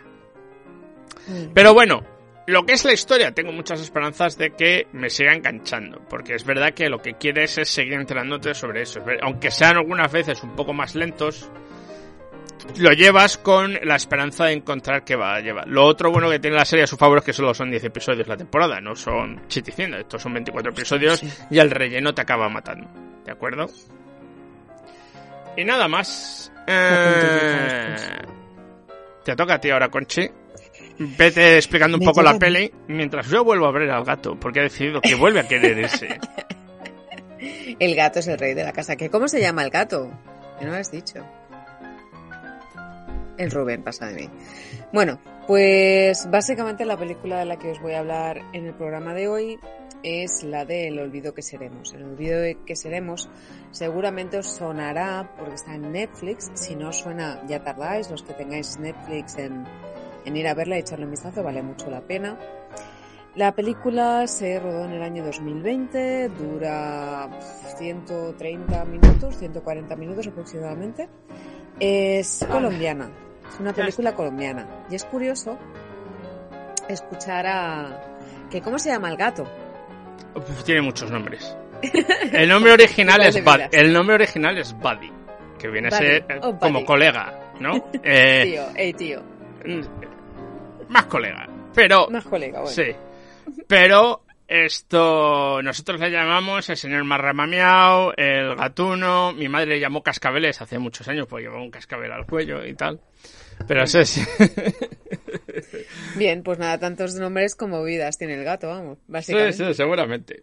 Mm. 1.28 1.52
Pero 1.54 1.74
bueno, 1.74 2.02
lo 2.46 2.64
que 2.64 2.72
es 2.74 2.84
la 2.84 2.92
historia, 2.92 3.32
tengo 3.32 3.52
muchas 3.52 3.80
esperanzas 3.80 4.38
de 4.38 4.50
que 4.50 4.86
me 4.92 5.10
siga 5.10 5.32
enganchando, 5.32 6.00
porque 6.08 6.34
es 6.34 6.44
verdad 6.44 6.74
que 6.74 6.88
lo 6.88 7.00
que 7.00 7.14
quieres 7.14 7.58
es 7.58 7.68
seguir 7.68 7.94
entrenándote 7.94 8.54
sobre 8.54 8.82
eso. 8.82 9.02
Aunque 9.22 9.50
sean 9.50 9.76
algunas 9.76 10.12
veces 10.12 10.42
un 10.42 10.54
poco 10.54 10.72
más 10.72 10.94
lentos, 10.94 11.50
lo 12.78 12.92
llevas 12.92 13.36
con 13.38 13.74
la 13.82 13.96
esperanza 13.96 14.44
de 14.44 14.52
encontrar 14.52 15.04
que 15.04 15.16
va 15.16 15.34
a 15.34 15.40
llevar. 15.40 15.66
Lo 15.66 15.84
otro 15.84 16.12
bueno 16.12 16.30
que 16.30 16.38
tiene 16.38 16.56
la 16.56 16.64
serie 16.64 16.84
a 16.84 16.86
su 16.86 16.96
favor 16.96 17.18
es 17.18 17.24
que 17.24 17.32
solo 17.32 17.52
son 17.52 17.70
10 17.70 17.84
episodios 17.84 18.28
la 18.28 18.36
temporada, 18.36 18.80
no 18.80 18.94
son 18.94 19.48
chiticiendo, 19.48 19.96
estos 19.96 20.22
son 20.22 20.34
24 20.34 20.70
episodios 20.70 21.22
y 21.50 21.58
el 21.58 21.70
relleno 21.70 22.14
te 22.14 22.22
acaba 22.22 22.48
matando. 22.48 22.88
¿De 23.24 23.32
acuerdo? 23.32 23.66
Y 25.56 25.64
nada 25.64 25.88
más. 25.88 26.52
Eh, 26.66 27.96
te 29.24 29.34
toca 29.34 29.54
a 29.54 29.60
ti 29.60 29.70
ahora, 29.70 29.88
Conchi. 29.88 30.30
Vete 30.98 31.56
explicando 31.56 31.98
un 31.98 32.04
poco 32.04 32.22
la 32.22 32.38
peli 32.38 32.72
mientras 32.88 33.28
yo 33.28 33.44
vuelvo 33.44 33.66
a 33.66 33.72
ver 33.72 33.90
al 33.90 34.04
gato, 34.04 34.38
porque 34.38 34.60
ha 34.60 34.62
decidido 34.62 35.00
que 35.00 35.14
vuelve 35.14 35.40
a 35.40 35.48
querer 35.48 35.78
ese. 35.78 36.18
el 37.78 37.94
gato 37.94 38.20
es 38.20 38.28
el 38.28 38.38
rey 38.38 38.54
de 38.54 38.64
la 38.64 38.72
casa. 38.72 38.96
¿Qué, 38.96 39.10
¿Cómo 39.10 39.28
se 39.28 39.40
llama 39.40 39.62
el 39.62 39.70
gato? 39.70 40.10
Que 40.58 40.64
no 40.64 40.72
lo 40.72 40.78
has 40.78 40.90
dicho. 40.90 41.24
El 43.36 43.50
Rubén 43.50 43.82
pasa 43.82 44.06
de 44.06 44.14
mí. 44.14 44.30
Bueno, 44.92 45.20
pues 45.46 46.28
básicamente 46.30 46.86
la 46.86 46.96
película 46.96 47.38
de 47.38 47.44
la 47.44 47.58
que 47.58 47.70
os 47.70 47.80
voy 47.80 47.92
a 47.92 47.98
hablar 47.98 48.40
en 48.54 48.66
el 48.66 48.74
programa 48.74 49.12
de 49.12 49.28
hoy 49.28 49.58
es 50.02 50.42
la 50.42 50.64
de 50.64 50.88
El 50.88 50.98
olvido 50.98 51.34
que 51.34 51.42
seremos. 51.42 51.92
El 51.92 52.04
olvido 52.04 52.40
que 52.64 52.76
seremos 52.76 53.28
seguramente 53.72 54.38
os 54.38 54.46
sonará 54.46 55.34
porque 55.36 55.56
está 55.56 55.74
en 55.74 55.92
Netflix. 55.92 56.50
Si 56.54 56.76
no 56.76 56.92
suena, 56.92 57.42
ya 57.46 57.62
tardáis. 57.62 58.10
Los 58.10 58.22
que 58.22 58.32
tengáis 58.32 58.78
Netflix 58.78 59.36
en, 59.36 59.64
en 60.26 60.36
ir 60.36 60.46
a 60.48 60.54
verla 60.54 60.76
y 60.76 60.80
echarle 60.80 61.04
un 61.04 61.12
vistazo, 61.12 61.42
vale 61.42 61.62
mucho 61.62 61.88
la 61.88 62.00
pena. 62.02 62.38
La 63.36 63.54
película 63.54 64.26
se 64.26 64.58
rodó 64.58 64.86
en 64.86 64.92
el 64.92 65.02
año 65.02 65.24
2020, 65.24 66.30
dura 66.30 67.28
130 67.76 68.84
minutos, 68.86 69.36
140 69.36 69.96
minutos 69.96 70.26
aproximadamente. 70.26 71.08
Es 71.78 72.46
colombiana, 72.50 73.10
es 73.46 73.60
una 73.60 73.72
película 73.72 74.14
colombiana. 74.14 74.66
Y 74.90 74.94
es 74.94 75.04
curioso 75.04 75.58
escuchar 76.88 77.46
a... 77.46 78.00
que 78.50 78.62
¿Cómo 78.62 78.78
se 78.78 78.90
llama 78.90 79.10
el 79.10 79.16
gato? 79.16 79.44
tiene 80.64 80.82
muchos 80.82 81.10
nombres. 81.10 81.56
El 82.32 82.48
nombre 82.48 82.72
original 82.72 83.20
es 83.22 83.42
Buddy. 83.42 83.64
El 83.70 83.92
nombre 83.92 84.14
original 84.14 84.56
es 84.58 84.72
Buddy, 84.72 85.12
que 85.58 85.68
viene 85.68 85.88
a 85.88 85.90
ser 85.90 86.24
oh, 86.42 86.58
como 86.58 86.84
colega, 86.84 87.52
¿no? 87.60 87.84
Eh, 88.02 88.42
tío, 88.44 88.62
hey 88.74 88.92
tío. 88.94 89.22
Más 90.88 91.06
colega. 91.06 91.48
Pero. 91.74 92.08
Más 92.10 92.24
colega, 92.24 92.60
bueno. 92.60 92.74
Sí. 92.74 92.94
Pero 93.66 94.22
esto, 94.48 95.60
nosotros 95.62 96.00
le 96.00 96.10
llamamos 96.10 96.68
el 96.68 96.76
señor 96.76 97.04
Marramamiao, 97.04 98.12
el 98.16 98.54
gatuno. 98.54 99.32
Mi 99.32 99.48
madre 99.48 99.66
le 99.66 99.80
llamó 99.80 100.02
cascabeles 100.02 100.60
hace 100.60 100.78
muchos 100.78 101.08
años, 101.08 101.26
porque 101.26 101.44
llevaba 101.44 101.62
un 101.62 101.70
cascabel 101.70 102.12
al 102.12 102.26
cuello 102.26 102.64
y 102.64 102.74
tal. 102.74 103.00
Pero 103.66 103.82
eso 103.82 104.00
es. 104.00 104.20
Bien, 106.16 106.42
pues 106.42 106.58
nada, 106.58 106.78
tantos 106.78 107.14
nombres 107.14 107.54
como 107.56 107.82
vidas 107.82 108.18
tiene 108.18 108.34
el 108.34 108.44
gato, 108.44 108.68
vamos, 108.68 108.98
básicamente. 109.08 109.52
Sí, 109.52 109.64
sí, 109.64 109.74
seguramente. 109.74 110.42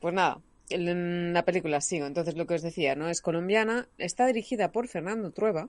Pues 0.00 0.14
nada, 0.14 0.40
la 0.70 1.44
película 1.44 1.80
sigo. 1.80 2.06
Entonces, 2.06 2.36
lo 2.36 2.46
que 2.46 2.54
os 2.54 2.62
decía, 2.62 2.94
¿no? 2.94 3.08
Es 3.08 3.20
colombiana, 3.20 3.88
está 3.98 4.26
dirigida 4.26 4.72
por 4.72 4.88
Fernando 4.88 5.32
Trueba 5.32 5.68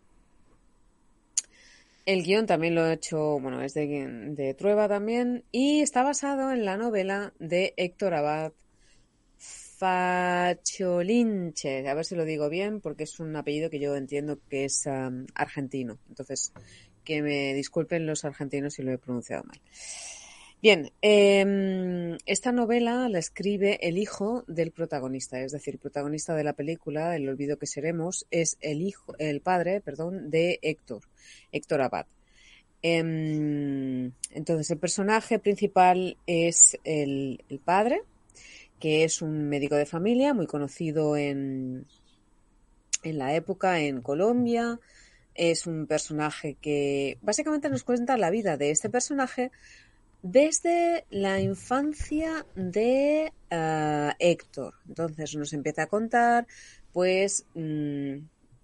el 2.05 2.23
guion 2.23 2.45
también 2.45 2.75
lo 2.75 2.83
ha 2.83 2.93
hecho, 2.93 3.39
bueno, 3.39 3.61
es 3.61 3.73
de, 3.73 3.87
de 4.35 4.53
Trueba 4.53 4.87
también, 4.87 5.43
y 5.51 5.81
está 5.81 6.03
basado 6.03 6.51
en 6.51 6.65
la 6.65 6.77
novela 6.77 7.33
de 7.39 7.73
Héctor 7.77 8.13
Abad 8.13 8.53
Facholinche, 9.77 11.87
a 11.87 11.93
ver 11.93 12.05
si 12.05 12.15
lo 12.15 12.23
digo 12.23 12.49
bien, 12.49 12.79
porque 12.79 13.03
es 13.03 13.19
un 13.19 13.35
apellido 13.35 13.69
que 13.69 13.79
yo 13.79 13.95
entiendo 13.95 14.39
que 14.49 14.65
es 14.65 14.87
argentino. 15.33 15.99
Entonces, 16.07 16.53
que 17.03 17.21
me 17.21 17.53
disculpen 17.53 18.05
los 18.05 18.25
argentinos 18.25 18.73
si 18.73 18.83
lo 18.83 18.91
he 18.91 18.97
pronunciado 18.97 19.43
mal. 19.43 19.59
Bien, 20.65 20.91
em, 21.03 22.17
esta 22.25 22.51
novela 22.51 23.07
la 23.07 23.19
escribe 23.19 23.77
el 23.87 23.99
hijo 23.99 24.43
del 24.47 24.71
protagonista, 24.71 25.39
es 25.39 25.51
decir, 25.51 25.75
el 25.75 25.79
protagonista 25.79 26.33
de 26.33 26.43
la 26.43 26.53
película, 26.53 27.15
El 27.15 27.29
olvido 27.29 27.59
que 27.59 27.67
seremos, 27.67 28.25
es 28.31 28.57
el 28.61 28.81
hijo, 28.81 29.13
el 29.19 29.41
padre, 29.41 29.79
perdón, 29.79 30.31
de 30.31 30.57
Héctor, 30.63 31.03
Héctor 31.51 31.81
Abad. 31.83 32.07
Em, 32.81 34.11
entonces, 34.31 34.71
el 34.71 34.79
personaje 34.79 35.37
principal 35.37 36.17
es 36.25 36.79
el, 36.83 37.43
padre, 37.63 38.01
que 38.79 39.03
es 39.03 39.21
un 39.21 39.47
médico 39.47 39.75
de 39.75 39.85
familia 39.85 40.33
muy 40.33 40.47
conocido 40.47 41.15
en, 41.15 41.85
en 43.03 43.17
la 43.19 43.35
época 43.35 43.81
en 43.81 44.01
Colombia. 44.01 44.79
Es 45.35 45.67
un 45.67 45.85
personaje 45.85 46.55
que 46.59 47.19
básicamente 47.21 47.69
nos 47.69 47.83
cuenta 47.83 48.17
la 48.17 48.31
vida 48.31 48.57
de 48.57 48.71
este 48.71 48.89
personaje 48.89 49.51
desde 50.25 51.05
la 51.11 51.39
infancia 51.39 52.47
de 52.55 53.31
eh, 53.51 54.11
Héctor. 54.17 54.73
Entonces 54.87 55.35
nos 55.35 55.53
empieza 55.53 55.83
a 55.83 55.87
contar, 55.87 56.47
pues, 56.91 57.45
mm, 57.53 58.15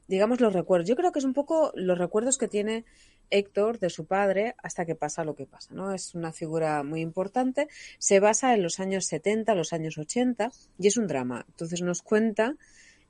digamos, 0.07 0.41
los 0.41 0.53
recuerdos. 0.53 0.89
Yo 0.89 0.95
creo 0.95 1.11
que 1.11 1.19
es 1.19 1.25
un 1.25 1.35
poco 1.35 1.71
los 1.75 1.99
recuerdos 1.99 2.39
que 2.39 2.47
tiene 2.47 2.83
Héctor 3.29 3.77
de 3.77 3.91
su 3.91 4.07
padre 4.07 4.55
hasta 4.63 4.87
que 4.87 4.95
pasa 4.95 5.23
lo 5.23 5.35
que 5.35 5.45
pasa, 5.45 5.71
¿no? 5.75 5.93
Es 5.93 6.15
una 6.15 6.33
figura 6.33 6.81
muy 6.81 7.01
importante. 7.01 7.67
Se 7.99 8.19
basa 8.19 8.55
en 8.55 8.63
los 8.63 8.79
años 8.79 9.05
70, 9.05 9.53
los 9.53 9.71
años 9.71 9.99
80 9.99 10.51
y 10.79 10.87
es 10.87 10.97
un 10.97 11.05
drama. 11.05 11.45
Entonces 11.47 11.83
nos 11.83 12.01
cuenta 12.01 12.55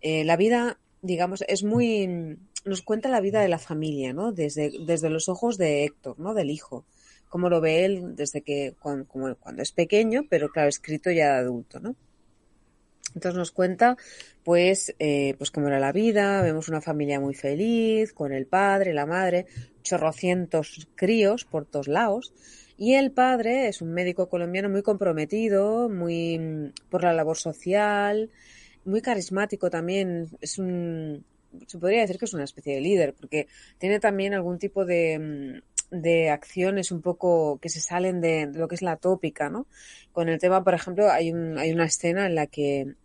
eh, 0.01 0.25
la 0.25 0.35
vida, 0.35 0.77
digamos, 1.01 1.45
es 1.47 1.63
muy... 1.63 2.37
Nos 2.65 2.81
cuenta 2.81 3.07
la 3.07 3.21
vida 3.21 3.39
de 3.39 3.47
la 3.47 3.59
familia, 3.59 4.11
¿no? 4.11 4.33
Desde, 4.33 4.71
desde 4.85 5.09
los 5.09 5.29
ojos 5.29 5.57
de 5.57 5.85
Héctor, 5.85 6.19
¿no? 6.19 6.33
Del 6.33 6.49
hijo 6.49 6.85
cómo 7.31 7.49
lo 7.49 7.61
ve 7.61 7.85
él 7.85 8.15
desde 8.17 8.41
que 8.41 8.75
cuando, 8.77 9.07
cuando 9.07 9.63
es 9.63 9.71
pequeño, 9.71 10.23
pero 10.29 10.49
claro, 10.49 10.67
escrito 10.67 11.09
ya 11.11 11.35
de 11.35 11.39
adulto, 11.39 11.79
¿no? 11.79 11.95
Entonces 13.15 13.37
nos 13.37 13.51
cuenta, 13.51 13.97
pues, 14.43 14.93
eh, 14.99 15.35
pues 15.37 15.49
cómo 15.49 15.67
era 15.67 15.79
la 15.79 15.93
vida, 15.93 16.41
vemos 16.41 16.67
una 16.67 16.81
familia 16.81 17.21
muy 17.21 17.33
feliz, 17.33 18.11
con 18.11 18.33
el 18.33 18.47
padre, 18.47 18.93
la 18.93 19.05
madre, 19.05 19.45
chorrocientos 19.81 20.89
críos 20.95 21.45
por 21.45 21.65
todos 21.65 21.87
lados, 21.87 22.33
y 22.77 22.95
el 22.95 23.11
padre 23.11 23.69
es 23.69 23.81
un 23.81 23.93
médico 23.93 24.27
colombiano 24.27 24.69
muy 24.69 24.81
comprometido, 24.81 25.87
muy 25.87 26.73
por 26.89 27.03
la 27.03 27.13
labor 27.13 27.37
social, 27.37 28.29
muy 28.83 29.01
carismático 29.01 29.69
también, 29.69 30.27
es 30.41 30.59
un, 30.59 31.23
se 31.65 31.77
podría 31.77 32.01
decir 32.01 32.17
que 32.17 32.25
es 32.25 32.33
una 32.33 32.43
especie 32.43 32.75
de 32.75 32.81
líder, 32.81 33.13
porque 33.13 33.47
tiene 33.77 34.01
también 34.01 34.33
algún 34.33 34.59
tipo 34.59 34.83
de, 34.85 35.61
de 35.91 36.29
acciones 36.29 36.91
un 36.91 37.01
poco 37.01 37.59
que 37.61 37.69
se 37.69 37.81
salen 37.81 38.21
de, 38.21 38.47
lo 38.47 38.67
que 38.67 38.75
es 38.75 38.81
la 38.81 38.95
tópica, 38.95 39.49
¿no? 39.49 39.67
Con 40.11 40.29
el 40.29 40.39
tema, 40.39 40.63
por 40.63 40.73
ejemplo, 40.73 41.11
hay, 41.11 41.31
un, 41.31 41.57
hay 41.57 41.71
una 41.71 41.85
escena 41.85 42.25
en 42.25 42.35
la 42.35 42.47
que 42.47 42.95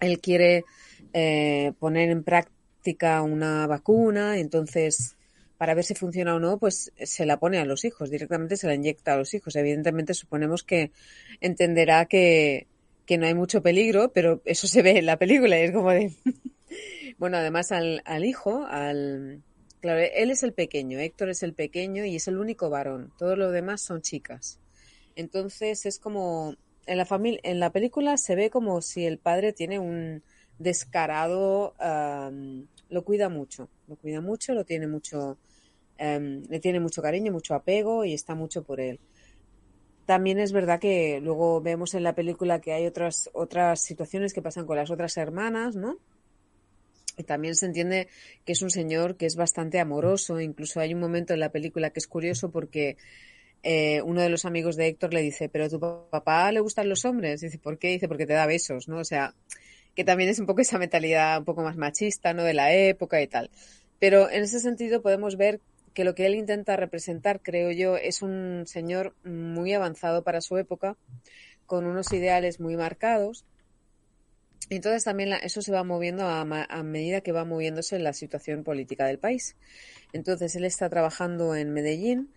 él 0.00 0.20
quiere 0.20 0.64
eh, 1.12 1.72
poner 1.78 2.10
en 2.10 2.24
práctica 2.24 3.22
una 3.22 3.66
vacuna, 3.66 4.38
entonces 4.38 5.16
para 5.58 5.74
ver 5.74 5.84
si 5.84 5.94
funciona 5.94 6.34
o 6.34 6.38
no, 6.38 6.58
pues 6.58 6.92
se 7.02 7.24
la 7.24 7.38
pone 7.38 7.58
a 7.58 7.64
los 7.64 7.84
hijos, 7.84 8.10
directamente 8.10 8.56
se 8.56 8.66
la 8.66 8.74
inyecta 8.74 9.14
a 9.14 9.16
los 9.16 9.32
hijos. 9.32 9.56
Evidentemente 9.56 10.12
suponemos 10.12 10.62
que 10.62 10.92
entenderá 11.40 12.04
que, 12.04 12.66
que 13.06 13.16
no 13.16 13.26
hay 13.26 13.34
mucho 13.34 13.62
peligro, 13.62 14.12
pero 14.12 14.42
eso 14.44 14.66
se 14.66 14.82
ve 14.82 14.98
en 14.98 15.06
la 15.06 15.16
película 15.18 15.58
y 15.58 15.62
es 15.62 15.72
como 15.72 15.90
de... 15.90 16.12
bueno, 17.18 17.38
además 17.38 17.72
al 17.72 18.24
hijo, 18.24 18.66
al... 18.66 19.42
Claro, 19.86 20.00
él 20.00 20.32
es 20.32 20.42
el 20.42 20.52
pequeño, 20.52 20.98
Héctor 20.98 21.28
es 21.28 21.44
el 21.44 21.54
pequeño 21.54 22.04
y 22.04 22.16
es 22.16 22.26
el 22.26 22.38
único 22.38 22.68
varón, 22.68 23.12
todos 23.16 23.38
los 23.38 23.52
demás 23.52 23.82
son 23.82 24.02
chicas. 24.02 24.58
Entonces 25.14 25.86
es 25.86 26.00
como 26.00 26.56
en 26.86 26.98
la 26.98 27.04
familia, 27.04 27.38
en 27.44 27.60
la 27.60 27.70
película 27.70 28.16
se 28.16 28.34
ve 28.34 28.50
como 28.50 28.82
si 28.82 29.06
el 29.06 29.18
padre 29.18 29.52
tiene 29.52 29.78
un 29.78 30.24
descarado, 30.58 31.74
lo 32.88 33.04
cuida 33.04 33.28
mucho, 33.28 33.68
lo 33.86 33.94
cuida 33.94 34.20
mucho, 34.20 34.54
lo 34.54 34.64
tiene 34.64 34.88
mucho, 34.88 35.38
um, 36.00 36.42
le 36.48 36.58
tiene 36.58 36.80
mucho 36.80 37.00
cariño, 37.00 37.30
mucho 37.30 37.54
apego 37.54 38.04
y 38.04 38.12
está 38.12 38.34
mucho 38.34 38.64
por 38.64 38.80
él. 38.80 38.98
También 40.04 40.40
es 40.40 40.50
verdad 40.50 40.80
que 40.80 41.20
luego 41.20 41.60
vemos 41.60 41.94
en 41.94 42.02
la 42.02 42.16
película 42.16 42.60
que 42.60 42.72
hay 42.72 42.86
otras, 42.86 43.30
otras 43.34 43.84
situaciones 43.84 44.34
que 44.34 44.42
pasan 44.42 44.66
con 44.66 44.78
las 44.78 44.90
otras 44.90 45.16
hermanas, 45.16 45.76
¿no? 45.76 45.98
También 47.24 47.54
se 47.54 47.66
entiende 47.66 48.08
que 48.44 48.52
es 48.52 48.62
un 48.62 48.70
señor 48.70 49.16
que 49.16 49.26
es 49.26 49.36
bastante 49.36 49.80
amoroso. 49.80 50.40
Incluso 50.40 50.80
hay 50.80 50.94
un 50.94 51.00
momento 51.00 51.34
en 51.34 51.40
la 51.40 51.50
película 51.50 51.90
que 51.90 52.00
es 52.00 52.06
curioso 52.06 52.50
porque 52.50 52.96
eh, 53.62 54.02
uno 54.02 54.22
de 54.22 54.28
los 54.28 54.44
amigos 54.44 54.76
de 54.76 54.88
Héctor 54.88 55.12
le 55.12 55.22
dice, 55.22 55.48
pero 55.48 55.64
a 55.64 55.68
tu 55.68 55.80
papá 55.80 56.52
le 56.52 56.60
gustan 56.60 56.88
los 56.88 57.04
hombres. 57.04 57.40
dice, 57.40 57.58
¿por 57.58 57.78
qué? 57.78 57.88
dice, 57.88 58.08
porque 58.08 58.26
te 58.26 58.34
da 58.34 58.46
besos, 58.46 58.88
¿no? 58.88 58.98
O 58.98 59.04
sea, 59.04 59.34
que 59.94 60.04
también 60.04 60.30
es 60.30 60.38
un 60.38 60.46
poco 60.46 60.60
esa 60.60 60.78
mentalidad 60.78 61.38
un 61.38 61.44
poco 61.44 61.62
más 61.62 61.76
machista, 61.76 62.34
¿no? 62.34 62.44
De 62.44 62.54
la 62.54 62.72
época 62.74 63.20
y 63.22 63.26
tal. 63.26 63.50
Pero 63.98 64.30
en 64.30 64.42
ese 64.42 64.60
sentido 64.60 65.02
podemos 65.02 65.36
ver 65.36 65.60
que 65.94 66.04
lo 66.04 66.14
que 66.14 66.26
él 66.26 66.34
intenta 66.34 66.76
representar, 66.76 67.40
creo 67.40 67.70
yo, 67.70 67.96
es 67.96 68.20
un 68.20 68.64
señor 68.66 69.14
muy 69.24 69.72
avanzado 69.72 70.22
para 70.22 70.42
su 70.42 70.58
época, 70.58 70.96
con 71.64 71.86
unos 71.86 72.12
ideales 72.12 72.60
muy 72.60 72.76
marcados. 72.76 73.46
Entonces 74.68 75.04
también 75.04 75.32
eso 75.42 75.62
se 75.62 75.70
va 75.70 75.84
moviendo 75.84 76.24
a, 76.24 76.40
a, 76.40 76.82
medida 76.82 77.20
que 77.20 77.32
va 77.32 77.44
moviéndose 77.44 77.98
la 77.98 78.12
situación 78.12 78.64
política 78.64 79.06
del 79.06 79.18
país. 79.18 79.56
Entonces 80.12 80.56
él 80.56 80.64
está 80.64 80.88
trabajando 80.88 81.54
en 81.54 81.72
Medellín 81.72 82.30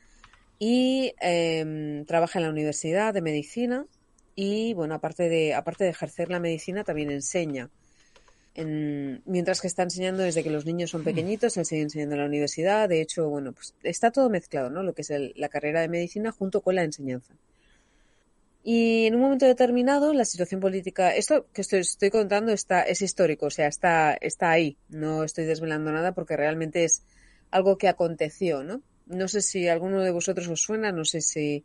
y 0.60 1.14
eh, 1.22 2.04
trabaja 2.06 2.40
en 2.40 2.46
la 2.46 2.52
Universidad 2.52 3.14
de 3.14 3.22
Medicina 3.22 3.88
y 4.36 4.74
bueno, 4.74 4.96
aparte 4.96 5.28
de, 5.28 5.54
aparte 5.54 5.84
de 5.84 5.90
ejercer 5.90 6.30
la 6.30 6.40
medicina, 6.40 6.84
también 6.84 7.12
enseña. 7.12 7.70
En, 8.56 9.22
mientras 9.26 9.60
que 9.60 9.68
está 9.68 9.84
enseñando 9.84 10.24
desde 10.24 10.44
que 10.44 10.50
los 10.50 10.66
niños 10.66 10.92
son 10.92 11.04
pequeñitos, 11.04 11.58
él 11.58 11.66
sigue 11.66 11.82
enseñando 11.82 12.16
en 12.16 12.22
la 12.22 12.28
universidad. 12.28 12.88
De 12.88 13.02
hecho, 13.02 13.28
bueno, 13.28 13.52
pues 13.54 13.74
está 13.84 14.12
todo 14.12 14.30
mezclado, 14.30 14.70
¿no? 14.70 14.82
Lo 14.82 14.94
que 14.94 15.02
es 15.02 15.10
el, 15.10 15.34
la 15.36 15.50
carrera 15.50 15.82
de 15.82 15.90
medicina 15.90 16.32
junto 16.32 16.62
con 16.62 16.76
la 16.76 16.84
enseñanza. 16.84 17.34
Y 18.64 19.06
en 19.06 19.16
un 19.16 19.22
momento 19.22 19.46
determinado, 19.46 20.14
la 20.14 20.26
situación 20.26 20.60
política, 20.60 21.16
esto 21.16 21.48
que 21.54 21.62
estoy, 21.62 21.80
estoy 21.80 22.10
contando 22.10 22.52
está, 22.52 22.82
es 22.82 23.02
histórico, 23.02 23.46
o 23.46 23.50
sea, 23.50 23.68
está, 23.68 24.14
está 24.20 24.52
ahí. 24.52 24.78
No 24.90 25.24
estoy 25.24 25.46
desvelando 25.46 25.92
nada 25.92 26.14
porque 26.14 26.36
realmente 26.36 26.84
es 26.84 27.04
algo 27.52 27.78
que 27.78 27.88
aconteció, 27.88 28.64
¿no? 28.64 28.82
No 29.06 29.28
sé 29.28 29.42
si 29.42 29.68
alguno 29.68 30.02
de 30.02 30.12
vosotros 30.12 30.48
os 30.50 30.62
suena, 30.62 30.92
no 30.92 31.06
sé 31.06 31.22
si 31.22 31.64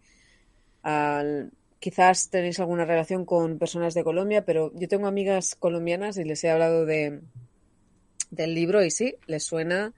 al, 0.82 1.50
quizás 1.84 2.30
tenéis 2.30 2.60
alguna 2.60 2.86
relación 2.86 3.26
con 3.26 3.58
personas 3.58 3.92
de 3.92 4.04
Colombia, 4.04 4.44
pero 4.46 4.72
yo 4.74 4.88
tengo 4.88 5.06
amigas 5.06 5.54
colombianas 5.54 6.16
y 6.16 6.24
les 6.24 6.42
he 6.44 6.50
hablado 6.50 6.86
de, 6.86 7.20
del 8.30 8.54
libro 8.54 8.82
y 8.82 8.90
sí, 8.90 9.16
les 9.26 9.44
suena, 9.44 9.92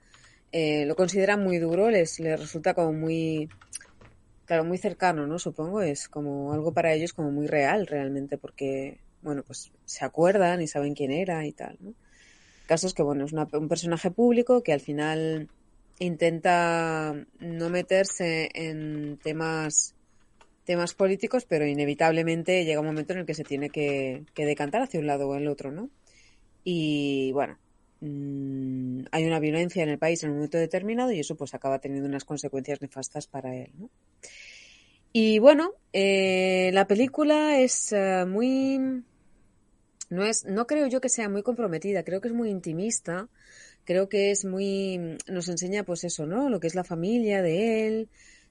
eh, 0.51 0.85
lo 0.85 0.97
consideran 0.97 1.41
muy 1.41 1.59
duro, 1.59 1.89
les, 1.89 2.19
les 2.19 2.37
resulta 2.37 2.73
como 2.73 2.91
muy, 2.91 3.47
claro, 4.47 4.63
muy 4.63 4.77
cercano, 4.77 5.27
¿no? 5.27 5.37
Supongo, 5.37 5.81
es 5.81 6.07
como 6.07 6.53
algo 6.53 6.73
para 6.73 6.93
ellos 6.93 7.13
como 7.13 7.31
muy 7.31 7.47
real 7.47 7.85
realmente, 7.85 8.37
porque, 8.37 8.99
bueno, 9.21 9.43
pues 9.43 9.71
se 9.85 10.05
acuerdan 10.05 10.61
y 10.61 10.67
saben 10.67 10.95
quién 10.95 11.11
era 11.11 11.45
y 11.45 11.51
tal, 11.51 11.77
¿no? 11.81 11.93
Casos 12.65 12.93
que, 12.93 13.03
bueno, 13.03 13.25
es 13.25 13.33
una, 13.33 13.47
un 13.53 13.67
personaje 13.67 14.09
público 14.09 14.63
que 14.63 14.73
al 14.73 14.79
final 14.79 15.49
intenta 15.99 17.13
no 17.39 17.69
meterse 17.69 18.49
en 18.53 19.17
temas 19.21 19.93
temas 20.63 20.93
políticos, 20.93 21.45
pero 21.47 21.65
inevitablemente 21.65 22.65
llega 22.65 22.81
un 22.81 22.87
momento 22.87 23.13
en 23.13 23.19
el 23.19 23.25
que 23.25 23.33
se 23.33 23.45
tiene 23.45 23.69
que, 23.69 24.25
que 24.33 24.45
decantar 24.45 24.81
hacia 24.81 24.99
un 24.99 25.07
lado 25.07 25.29
o 25.29 25.35
el 25.35 25.47
otro, 25.47 25.71
¿no? 25.71 25.89
Y 26.65 27.31
bueno, 27.31 27.57
mmm, 28.01 29.01
hay 29.11 29.25
una 29.25 29.39
violencia 29.39 29.83
en 29.83 29.89
el 29.89 29.97
país 29.97 30.23
en 30.23 30.29
un 30.29 30.37
momento 30.37 30.57
determinado 30.57 31.11
y 31.11 31.19
eso 31.19 31.35
pues 31.35 31.53
acaba 31.53 31.79
teniendo 31.79 32.07
unas 32.07 32.25
consecuencias 32.25 32.81
nefastas 32.81 33.27
para 33.27 33.55
él. 33.55 33.71
Y 35.13 35.39
bueno, 35.39 35.71
eh, 35.93 36.69
la 36.73 36.87
película 36.87 37.59
es 37.59 37.91
uh, 37.91 38.27
muy... 38.27 39.03
No, 40.09 40.25
es, 40.25 40.45
no 40.45 40.67
creo 40.67 40.87
yo 40.87 41.01
que 41.01 41.09
sea 41.09 41.27
muy 41.27 41.43
comprometida, 41.43 42.03
creo 42.03 42.21
que 42.21 42.29
es 42.29 42.33
muy 42.33 42.49
intimista, 42.49 43.27
creo 43.83 44.09
que 44.09 44.31
es 44.31 44.45
muy... 44.45 45.17
nos 45.27 45.49
enseña 45.49 45.83
pues 45.83 46.03
eso, 46.03 46.25
¿no? 46.25 46.49
Lo 46.49 46.59
que 46.59 46.67
es 46.67 46.75
la 46.75 46.83
familia 46.83 47.41
de 47.41 47.87
él, 47.87 48.09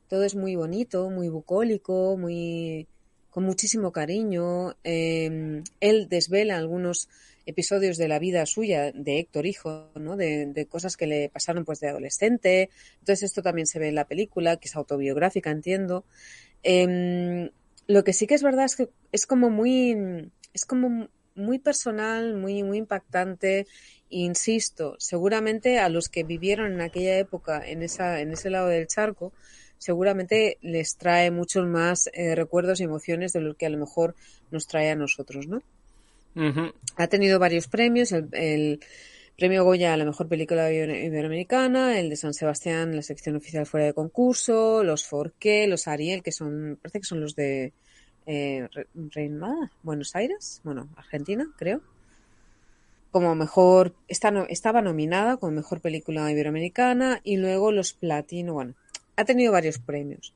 todo 0.09 0.25
es 0.25 0.35
muy 0.35 0.57
bonito, 0.57 1.09
muy 1.11 1.29
bucólico, 1.29 2.17
muy 2.17 2.89
con 3.31 3.45
muchísimo 3.45 3.93
cariño. 3.93 4.77
Eh, 4.83 5.63
él 5.81 6.09
desvela 6.09 6.57
algunos 6.57 7.09
episodios 7.47 7.97
de 7.97 8.09
la 8.09 8.19
vida 8.19 8.45
suya 8.45 8.93
de 8.93 9.21
Héctor 9.21 9.47
Hijo, 9.47 9.91
¿no? 9.95 10.17
De, 10.17 10.47
de, 10.47 10.67
cosas 10.67 10.97
que 10.97 11.07
le 11.07 11.29
pasaron 11.29 11.65
pues 11.65 11.81
de 11.81 11.89
adolescente. 11.89 12.71
Entonces 12.99 13.23
esto 13.25 13.43
también 13.43 13.67
se 13.67 13.79
ve 13.79 13.89
en 13.89 13.95
la 13.95 14.07
película, 14.07 14.57
que 14.57 14.69
es 14.69 14.77
autobiográfica, 14.77 15.51
entiendo. 15.51 16.05
Eh, 16.63 17.51
lo 17.87 18.05
que 18.05 18.13
sí 18.13 18.27
que 18.27 18.35
es 18.35 18.43
verdad 18.43 18.65
es 18.65 18.77
que 18.77 18.89
es 19.13 19.27
como 19.27 19.51
muy, 19.51 20.31
es 20.53 20.65
como 20.65 21.09
muy 21.35 21.59
personal, 21.59 22.35
muy, 22.35 22.63
muy 22.63 22.79
impactante. 22.79 23.67
Insisto, 24.09 24.97
seguramente 24.99 25.79
a 25.79 25.89
los 25.89 26.09
que 26.09 26.25
vivieron 26.25 26.73
en 26.73 26.81
aquella 26.81 27.19
época 27.19 27.63
en 27.65 27.83
esa, 27.83 28.21
en 28.21 28.33
ese 28.33 28.51
lado 28.51 28.69
del 28.69 28.87
charco, 28.87 29.33
seguramente 29.79 30.59
les 30.63 30.97
trae 30.97 31.31
muchos 31.31 31.67
más 31.67 32.11
eh, 32.13 32.35
recuerdos 32.35 32.81
y 32.81 32.85
emociones 32.85 33.33
de 33.33 33.41
lo 33.41 33.57
que 33.57 33.67
a 33.67 33.71
lo 33.71 33.79
mejor 33.79 34.15
nos 34.51 34.67
trae 34.67 34.91
a 34.91 34.97
nosotros, 34.97 35.47
¿no? 35.47 35.63
Ha 36.96 37.07
tenido 37.09 37.38
varios 37.38 37.66
premios, 37.68 38.12
el, 38.12 38.81
premio 39.37 39.64
Goya 39.64 39.92
a 39.92 39.96
la 39.96 40.05
mejor 40.05 40.29
película 40.29 40.70
iberoamericana, 40.72 41.99
el 41.99 42.09
de 42.09 42.16
San 42.16 42.35
Sebastián, 42.35 42.96
la 42.96 43.03
sección 43.03 43.37
oficial 43.37 43.66
fuera 43.66 43.87
de 43.87 43.94
concurso, 43.94 44.83
los 44.83 45.07
Forqué, 45.07 45.66
los 45.66 45.88
Ariel, 45.88 46.22
que 46.22 46.33
son, 46.33 46.79
parece 46.81 47.01
que 47.01 47.07
son 47.07 47.20
los 47.20 47.35
de 47.35 47.72
eh, 48.27 48.68
Reina, 48.94 49.70
Buenos 49.83 50.16
Aires, 50.16 50.61
bueno, 50.64 50.88
Argentina, 50.96 51.46
creo. 51.57 51.81
Como 53.11 53.35
mejor, 53.35 53.94
estaba 54.09 54.83
nominada 54.83 55.37
como 55.38 55.53
mejor 55.53 55.81
película 55.81 56.31
iberoamericana 56.31 57.20
y 57.25 57.37
luego 57.37 57.72
los 57.72 57.94
Platino, 57.94 58.55
bueno, 58.55 58.75
ha 59.16 59.25
tenido 59.25 59.53
varios 59.53 59.79
premios. 59.79 60.35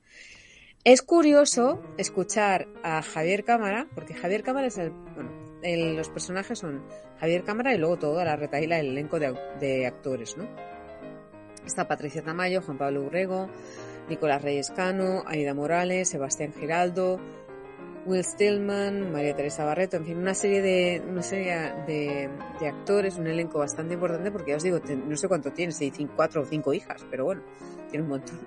Es 0.83 1.03
curioso 1.03 1.79
escuchar 1.97 2.67
a 2.81 3.03
Javier 3.03 3.43
Cámara, 3.43 3.87
porque 3.93 4.15
Javier 4.15 4.41
Cámara 4.41 4.65
es 4.65 4.79
el, 4.79 4.89
bueno, 4.89 5.40
los 5.63 6.09
personajes 6.09 6.59
son 6.59 6.83
Javier 7.19 7.43
Cámara 7.43 7.73
y 7.73 7.77
luego 7.77 7.97
toda 7.97 8.25
la 8.25 8.35
retaila, 8.35 8.79
el 8.79 8.87
elenco 8.87 9.19
de, 9.19 9.35
de, 9.59 9.85
actores, 9.85 10.37
¿no? 10.37 10.47
Está 11.65 11.87
Patricia 11.87 12.23
Tamayo, 12.23 12.61
Juan 12.61 12.77
Pablo 12.77 13.03
Urrego, 13.03 13.49
Nicolás 14.09 14.41
Reyes 14.41 14.71
Cano, 14.71 15.23
Aida 15.27 15.53
Morales, 15.53 16.09
Sebastián 16.09 16.53
Giraldo, 16.53 17.19
Will 18.05 18.23
Stillman, 18.23 19.11
María 19.11 19.35
Teresa 19.35 19.63
Barreto, 19.63 19.97
en 19.97 20.05
fin, 20.05 20.17
una 20.17 20.33
serie 20.33 20.61
de, 20.61 21.03
una 21.07 21.21
serie 21.21 21.73
de, 21.85 22.29
de 22.59 22.67
actores, 22.67 23.17
un 23.17 23.27
elenco 23.27 23.59
bastante 23.59 23.93
importante, 23.93 24.31
porque 24.31 24.51
ya 24.51 24.57
os 24.57 24.63
digo, 24.63 24.79
no 25.07 25.15
sé 25.15 25.27
cuánto 25.27 25.51
tiene, 25.51 25.71
si 25.71 25.91
cuatro 26.15 26.41
o 26.41 26.45
cinco 26.45 26.73
hijas, 26.73 27.05
pero 27.11 27.25
bueno, 27.25 27.43
tiene 27.89 28.03
un 28.03 28.09
montón. 28.09 28.39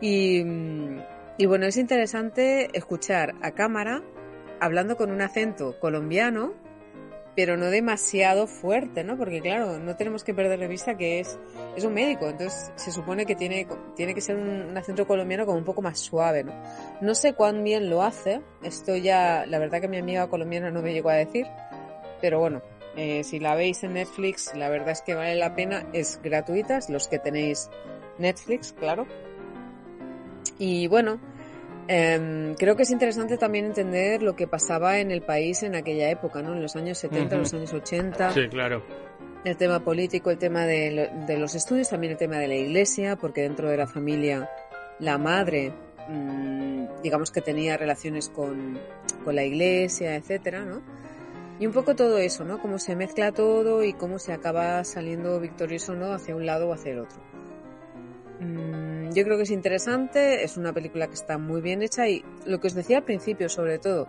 Y, 0.00 0.42
bueno, 1.46 1.66
es 1.66 1.76
interesante 1.76 2.76
escuchar 2.76 3.34
a 3.42 3.52
cámara 3.52 4.02
hablando 4.60 4.96
con 4.96 5.10
un 5.10 5.20
acento 5.20 5.78
colombiano, 5.80 6.54
pero 7.36 7.56
no 7.56 7.66
demasiado 7.66 8.46
fuerte, 8.46 9.02
¿no? 9.02 9.16
Porque 9.16 9.40
claro, 9.40 9.78
no 9.78 9.96
tenemos 9.96 10.22
que 10.22 10.34
perder 10.34 10.58
de 10.60 10.68
vista 10.68 10.96
que 10.96 11.20
es, 11.20 11.38
es 11.76 11.84
un 11.84 11.94
médico, 11.94 12.28
entonces 12.28 12.72
se 12.76 12.92
supone 12.92 13.26
que 13.26 13.34
tiene, 13.34 13.66
tiene 13.96 14.14
que 14.14 14.20
ser 14.20 14.36
un, 14.36 14.76
acento 14.76 15.06
colombiano 15.06 15.44
como 15.44 15.58
un 15.58 15.64
poco 15.64 15.82
más 15.82 15.98
suave, 15.98 16.44
¿no? 16.44 16.52
No 17.00 17.14
sé 17.14 17.34
cuán 17.34 17.64
bien 17.64 17.90
lo 17.90 18.02
hace, 18.02 18.40
esto 18.62 18.96
ya, 18.96 19.46
la 19.46 19.58
verdad 19.58 19.80
que 19.80 19.88
mi 19.88 19.98
amiga 19.98 20.28
colombiana 20.28 20.70
no 20.70 20.82
me 20.82 20.92
llegó 20.92 21.10
a 21.10 21.14
decir, 21.14 21.46
pero 22.20 22.38
bueno, 22.38 22.62
eh, 22.96 23.24
si 23.24 23.40
la 23.40 23.56
veis 23.56 23.82
en 23.82 23.94
Netflix, 23.94 24.54
la 24.54 24.68
verdad 24.68 24.90
es 24.90 25.02
que 25.02 25.14
vale 25.14 25.34
la 25.34 25.56
pena, 25.56 25.86
es 25.92 26.20
gratuita, 26.22 26.78
los 26.88 27.08
que 27.08 27.18
tenéis 27.18 27.68
Netflix, 28.18 28.72
claro. 28.72 29.06
Y 30.58 30.86
bueno, 30.86 31.18
eh, 31.88 32.54
creo 32.58 32.76
que 32.76 32.84
es 32.84 32.90
interesante 32.90 33.36
también 33.36 33.66
entender 33.66 34.22
lo 34.22 34.34
que 34.36 34.46
pasaba 34.46 34.98
en 34.98 35.10
el 35.10 35.22
país 35.22 35.62
en 35.62 35.74
aquella 35.74 36.10
época, 36.10 36.42
¿no? 36.42 36.54
En 36.54 36.62
los 36.62 36.76
años 36.76 36.98
70, 36.98 37.34
uh 37.34 37.38
-huh. 37.38 37.40
los 37.42 37.54
años 37.54 37.72
80. 37.72 38.32
Sí, 38.32 38.48
claro. 38.48 38.82
el 39.44 39.56
tema 39.58 39.80
político, 39.84 40.30
el 40.30 40.38
tema 40.38 40.64
de, 40.64 41.10
de, 41.26 41.38
los 41.38 41.54
estudios, 41.54 41.90
también 41.90 42.12
el 42.12 42.18
tema 42.18 42.38
de 42.38 42.48
la 42.48 42.54
iglesia, 42.54 43.16
porque 43.16 43.42
dentro 43.42 43.68
de 43.68 43.76
la 43.76 43.86
familia 43.86 44.48
la 44.98 45.18
madre, 45.18 45.72
mmm, 46.08 46.86
digamos 47.02 47.30
que 47.30 47.42
tenía 47.42 47.76
relaciones 47.76 48.30
con, 48.30 48.78
con, 49.22 49.34
la 49.34 49.44
iglesia, 49.44 50.16
etcétera, 50.16 50.64
¿no? 50.64 50.80
Y 51.60 51.66
un 51.66 51.72
poco 51.72 51.94
todo 51.94 52.18
eso, 52.18 52.44
¿no? 52.44 52.58
Cómo 52.58 52.78
se 52.78 52.96
mezcla 52.96 53.32
todo 53.32 53.84
y 53.84 53.92
cómo 53.92 54.18
se 54.18 54.32
acaba 54.32 54.82
saliendo 54.84 55.38
victorioso, 55.38 55.94
¿no? 55.94 56.12
Hacia 56.12 56.34
un 56.34 56.46
lado 56.46 56.68
o 56.68 56.72
hacia 56.72 56.92
el 56.92 57.00
otro. 57.00 57.18
Mmm, 58.40 58.83
yo 59.14 59.24
creo 59.24 59.36
que 59.36 59.44
es 59.44 59.50
interesante, 59.50 60.44
es 60.44 60.56
una 60.56 60.72
película 60.72 61.06
que 61.06 61.14
está 61.14 61.38
muy 61.38 61.60
bien 61.60 61.82
hecha 61.82 62.08
y 62.08 62.24
lo 62.46 62.60
que 62.60 62.66
os 62.66 62.74
decía 62.74 62.98
al 62.98 63.04
principio, 63.04 63.48
sobre 63.48 63.78
todo, 63.78 64.06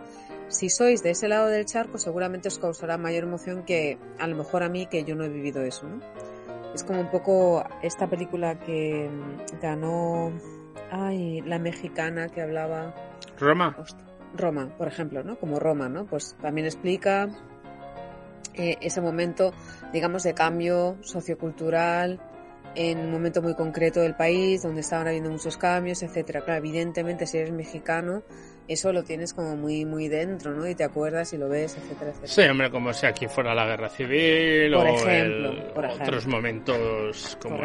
si 0.48 0.68
sois 0.68 1.02
de 1.02 1.10
ese 1.10 1.28
lado 1.28 1.46
del 1.48 1.64
charco, 1.64 1.98
seguramente 1.98 2.48
os 2.48 2.58
causará 2.58 2.98
mayor 2.98 3.24
emoción 3.24 3.64
que 3.64 3.98
a 4.18 4.26
lo 4.26 4.36
mejor 4.36 4.62
a 4.62 4.68
mí, 4.68 4.86
que 4.86 5.04
yo 5.04 5.14
no 5.14 5.24
he 5.24 5.28
vivido 5.28 5.62
eso, 5.62 5.88
¿no? 5.88 6.00
Es 6.74 6.84
como 6.84 7.00
un 7.00 7.10
poco 7.10 7.64
esta 7.82 8.06
película 8.08 8.58
que 8.58 9.08
ganó, 9.62 10.30
ay, 10.90 11.40
la 11.42 11.58
mexicana 11.58 12.28
que 12.28 12.42
hablaba. 12.42 12.94
Roma. 13.38 13.76
Roma, 14.36 14.68
por 14.76 14.86
ejemplo, 14.86 15.24
¿no? 15.24 15.38
Como 15.38 15.58
Roma, 15.58 15.88
¿no? 15.88 16.04
Pues 16.04 16.36
también 16.42 16.66
explica 16.66 17.28
eh, 18.54 18.76
ese 18.80 19.00
momento, 19.00 19.52
digamos, 19.92 20.22
de 20.22 20.34
cambio 20.34 20.96
sociocultural 21.00 22.20
en 22.76 22.98
un 22.98 23.10
momento 23.10 23.40
muy 23.40 23.54
concreto 23.54 24.00
del 24.00 24.14
país, 24.14 24.62
donde 24.62 24.82
estaban 24.82 25.08
habiendo 25.08 25.30
muchos 25.30 25.56
cambios, 25.56 26.02
etcétera. 26.02 26.42
Claro, 26.42 26.58
evidentemente, 26.58 27.26
si 27.26 27.38
eres 27.38 27.52
mexicano, 27.52 28.22
eso 28.68 28.92
lo 28.92 29.02
tienes 29.02 29.32
como 29.32 29.56
muy 29.56 29.84
muy 29.84 30.08
dentro, 30.08 30.52
¿no? 30.52 30.68
Y 30.68 30.74
te 30.74 30.84
acuerdas 30.84 31.32
y 31.32 31.38
lo 31.38 31.48
ves, 31.48 31.76
etcétera, 31.76 32.10
etcétera. 32.10 32.32
Sí, 32.32 32.42
hombre, 32.42 32.70
como 32.70 32.92
si 32.92 33.06
aquí 33.06 33.28
fuera 33.28 33.54
la 33.54 33.64
guerra 33.64 33.88
civil 33.88 34.72
por 34.74 34.86
o 34.86 34.88
ejemplo, 34.88 35.50
el, 35.50 35.62
por 35.72 35.84
ejemplo. 35.86 36.06
otros 36.06 36.26
momentos 36.26 37.38
como 37.40 37.58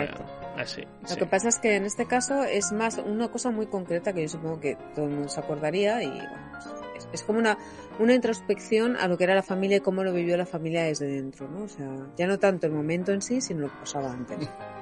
así. 0.58 0.82
Lo 1.02 1.08
sí. 1.08 1.15
que 1.17 1.26
pasa 1.26 1.50
es 1.50 1.60
que 1.60 1.76
en 1.76 1.86
este 1.86 2.06
caso 2.06 2.43
es 2.43 2.71
más 2.71 2.97
una 2.97 3.28
cosa 3.30 3.52
muy 3.52 3.65
concreta 3.65 4.13
que 4.13 4.21
yo 4.21 4.30
supongo 4.30 4.62
que 4.62 4.78
todo 4.95 5.06
el 5.06 5.12
mundo 5.12 5.28
se 5.28 5.39
acordaría 5.39 6.02
y 6.04 6.10
bueno, 6.10 6.60
es, 6.95 7.10
es, 7.12 7.24
como 7.24 7.39
una, 7.39 7.58
una 8.00 8.13
introspección 8.13 8.95
a 8.95 9.08
lo 9.08 9.17
que 9.17 9.26
era 9.26 9.36
la 9.36 9.43
familia 9.43 9.78
y 9.78 9.82
cómo 9.82 10.04
lo 10.04 10.13
vivió 10.13 10.38
la 10.38 10.45
familia 10.45 10.84
desde 10.84 11.08
dentro, 11.08 11.50
¿no? 11.50 11.63
O 11.63 11.67
sea, 11.67 11.89
ya 12.15 12.28
no 12.28 12.39
tanto 12.39 12.67
el 12.67 12.74
momento 12.74 13.12
en 13.12 13.21
sí, 13.21 13.41
sino 13.41 13.62
lo 13.62 13.67
que 13.67 13.80
pasaba 13.80 14.13
antes. 14.13 14.38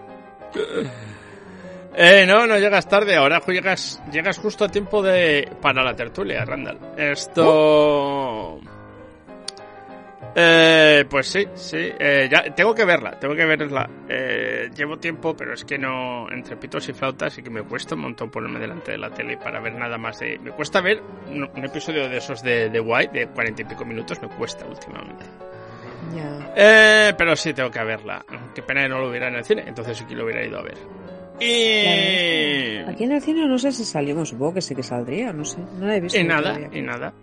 Eh, 2.02 2.26
no, 2.26 2.48
no 2.48 2.58
llegas 2.58 2.88
tarde, 2.88 3.16
ahora 3.16 3.42
llegas, 3.48 4.02
llegas 4.12 4.38
justo 4.38 4.64
a 4.64 4.70
tiempo 4.70 5.02
de 5.02 5.50
para 5.62 5.84
la 5.84 5.96
tertulia, 5.96 6.46
Randall. 6.46 6.80
Esto... 6.96 8.60
Eh, 10.36 11.06
pues 11.10 11.28
sí, 11.28 11.46
sí, 11.56 11.90
eh, 12.00 12.30
ya 12.32 12.44
tengo 12.54 12.74
que 12.76 12.86
verla, 12.86 13.20
tengo 13.20 13.36
que 13.36 13.46
verla. 13.46 13.90
Eh, 14.08 14.70
llevo 14.76 14.98
tiempo, 14.98 15.36
pero 15.36 15.54
es 15.54 15.66
que 15.66 15.78
no, 15.78 16.32
entre 16.32 16.56
pitos 16.56 16.88
y 16.88 16.94
flautas, 16.94 17.38
y 17.38 17.44
que 17.44 17.50
me 17.50 17.64
cuesta 17.64 17.96
un 17.96 18.02
montón 18.02 18.30
ponerme 18.30 18.60
delante 18.60 18.92
de 18.92 18.98
la 19.00 19.10
tele 19.10 19.38
para 19.38 19.60
ver 19.60 19.74
nada 19.74 19.98
más 19.98 20.20
de... 20.20 20.38
Me 20.40 20.52
cuesta 20.52 20.82
ver 20.82 21.02
un, 21.28 21.66
episodio 21.66 22.08
de 22.08 22.18
esos 22.18 22.44
de, 22.44 22.70
de 22.70 22.80
White 22.80 23.20
de 23.20 23.28
cuarenta 23.28 23.64
y 23.64 23.66
pico 23.66 23.84
minutos, 23.86 24.22
me 24.22 24.30
cuesta 24.30 24.66
últimamente. 24.66 25.26
Ya. 26.16 26.54
Eh, 26.56 27.14
pero 27.18 27.36
sí 27.36 27.54
tengo 27.54 27.70
que 27.72 27.84
verla. 27.84 28.26
Qué 28.54 28.62
pena 28.62 28.84
que 28.84 28.90
no 28.90 29.00
lo 29.00 29.10
hubiera 29.10 29.28
en 29.28 29.36
el 29.36 29.46
cine, 29.46 29.64
entonces 29.68 29.98
sí 29.98 30.06
que 30.06 30.16
lo 30.16 30.26
hubiera 30.26 30.46
ido 30.46 30.60
a 30.60 30.64
ver. 30.64 30.78
Y... 31.40 32.78
Aquí 32.90 33.06
en 33.06 33.14
el 33.14 33.22
cine 33.22 33.48
no 33.48 33.58
sé 33.58 33.72
si 33.72 33.86
salimos, 33.86 34.30
supongo 34.30 34.56
que 34.56 34.62
sí 34.62 34.76
que 34.76 34.84
saldría, 34.84 35.32
no 35.32 35.46
sé, 35.46 35.60
no 35.80 35.88
la 35.88 35.96
he 35.96 36.02
visto. 36.02 36.20
Y 36.20 36.24
nada, 36.24 36.54
todavía. 36.54 36.70
y 36.78 36.82
nada. 36.82 37.14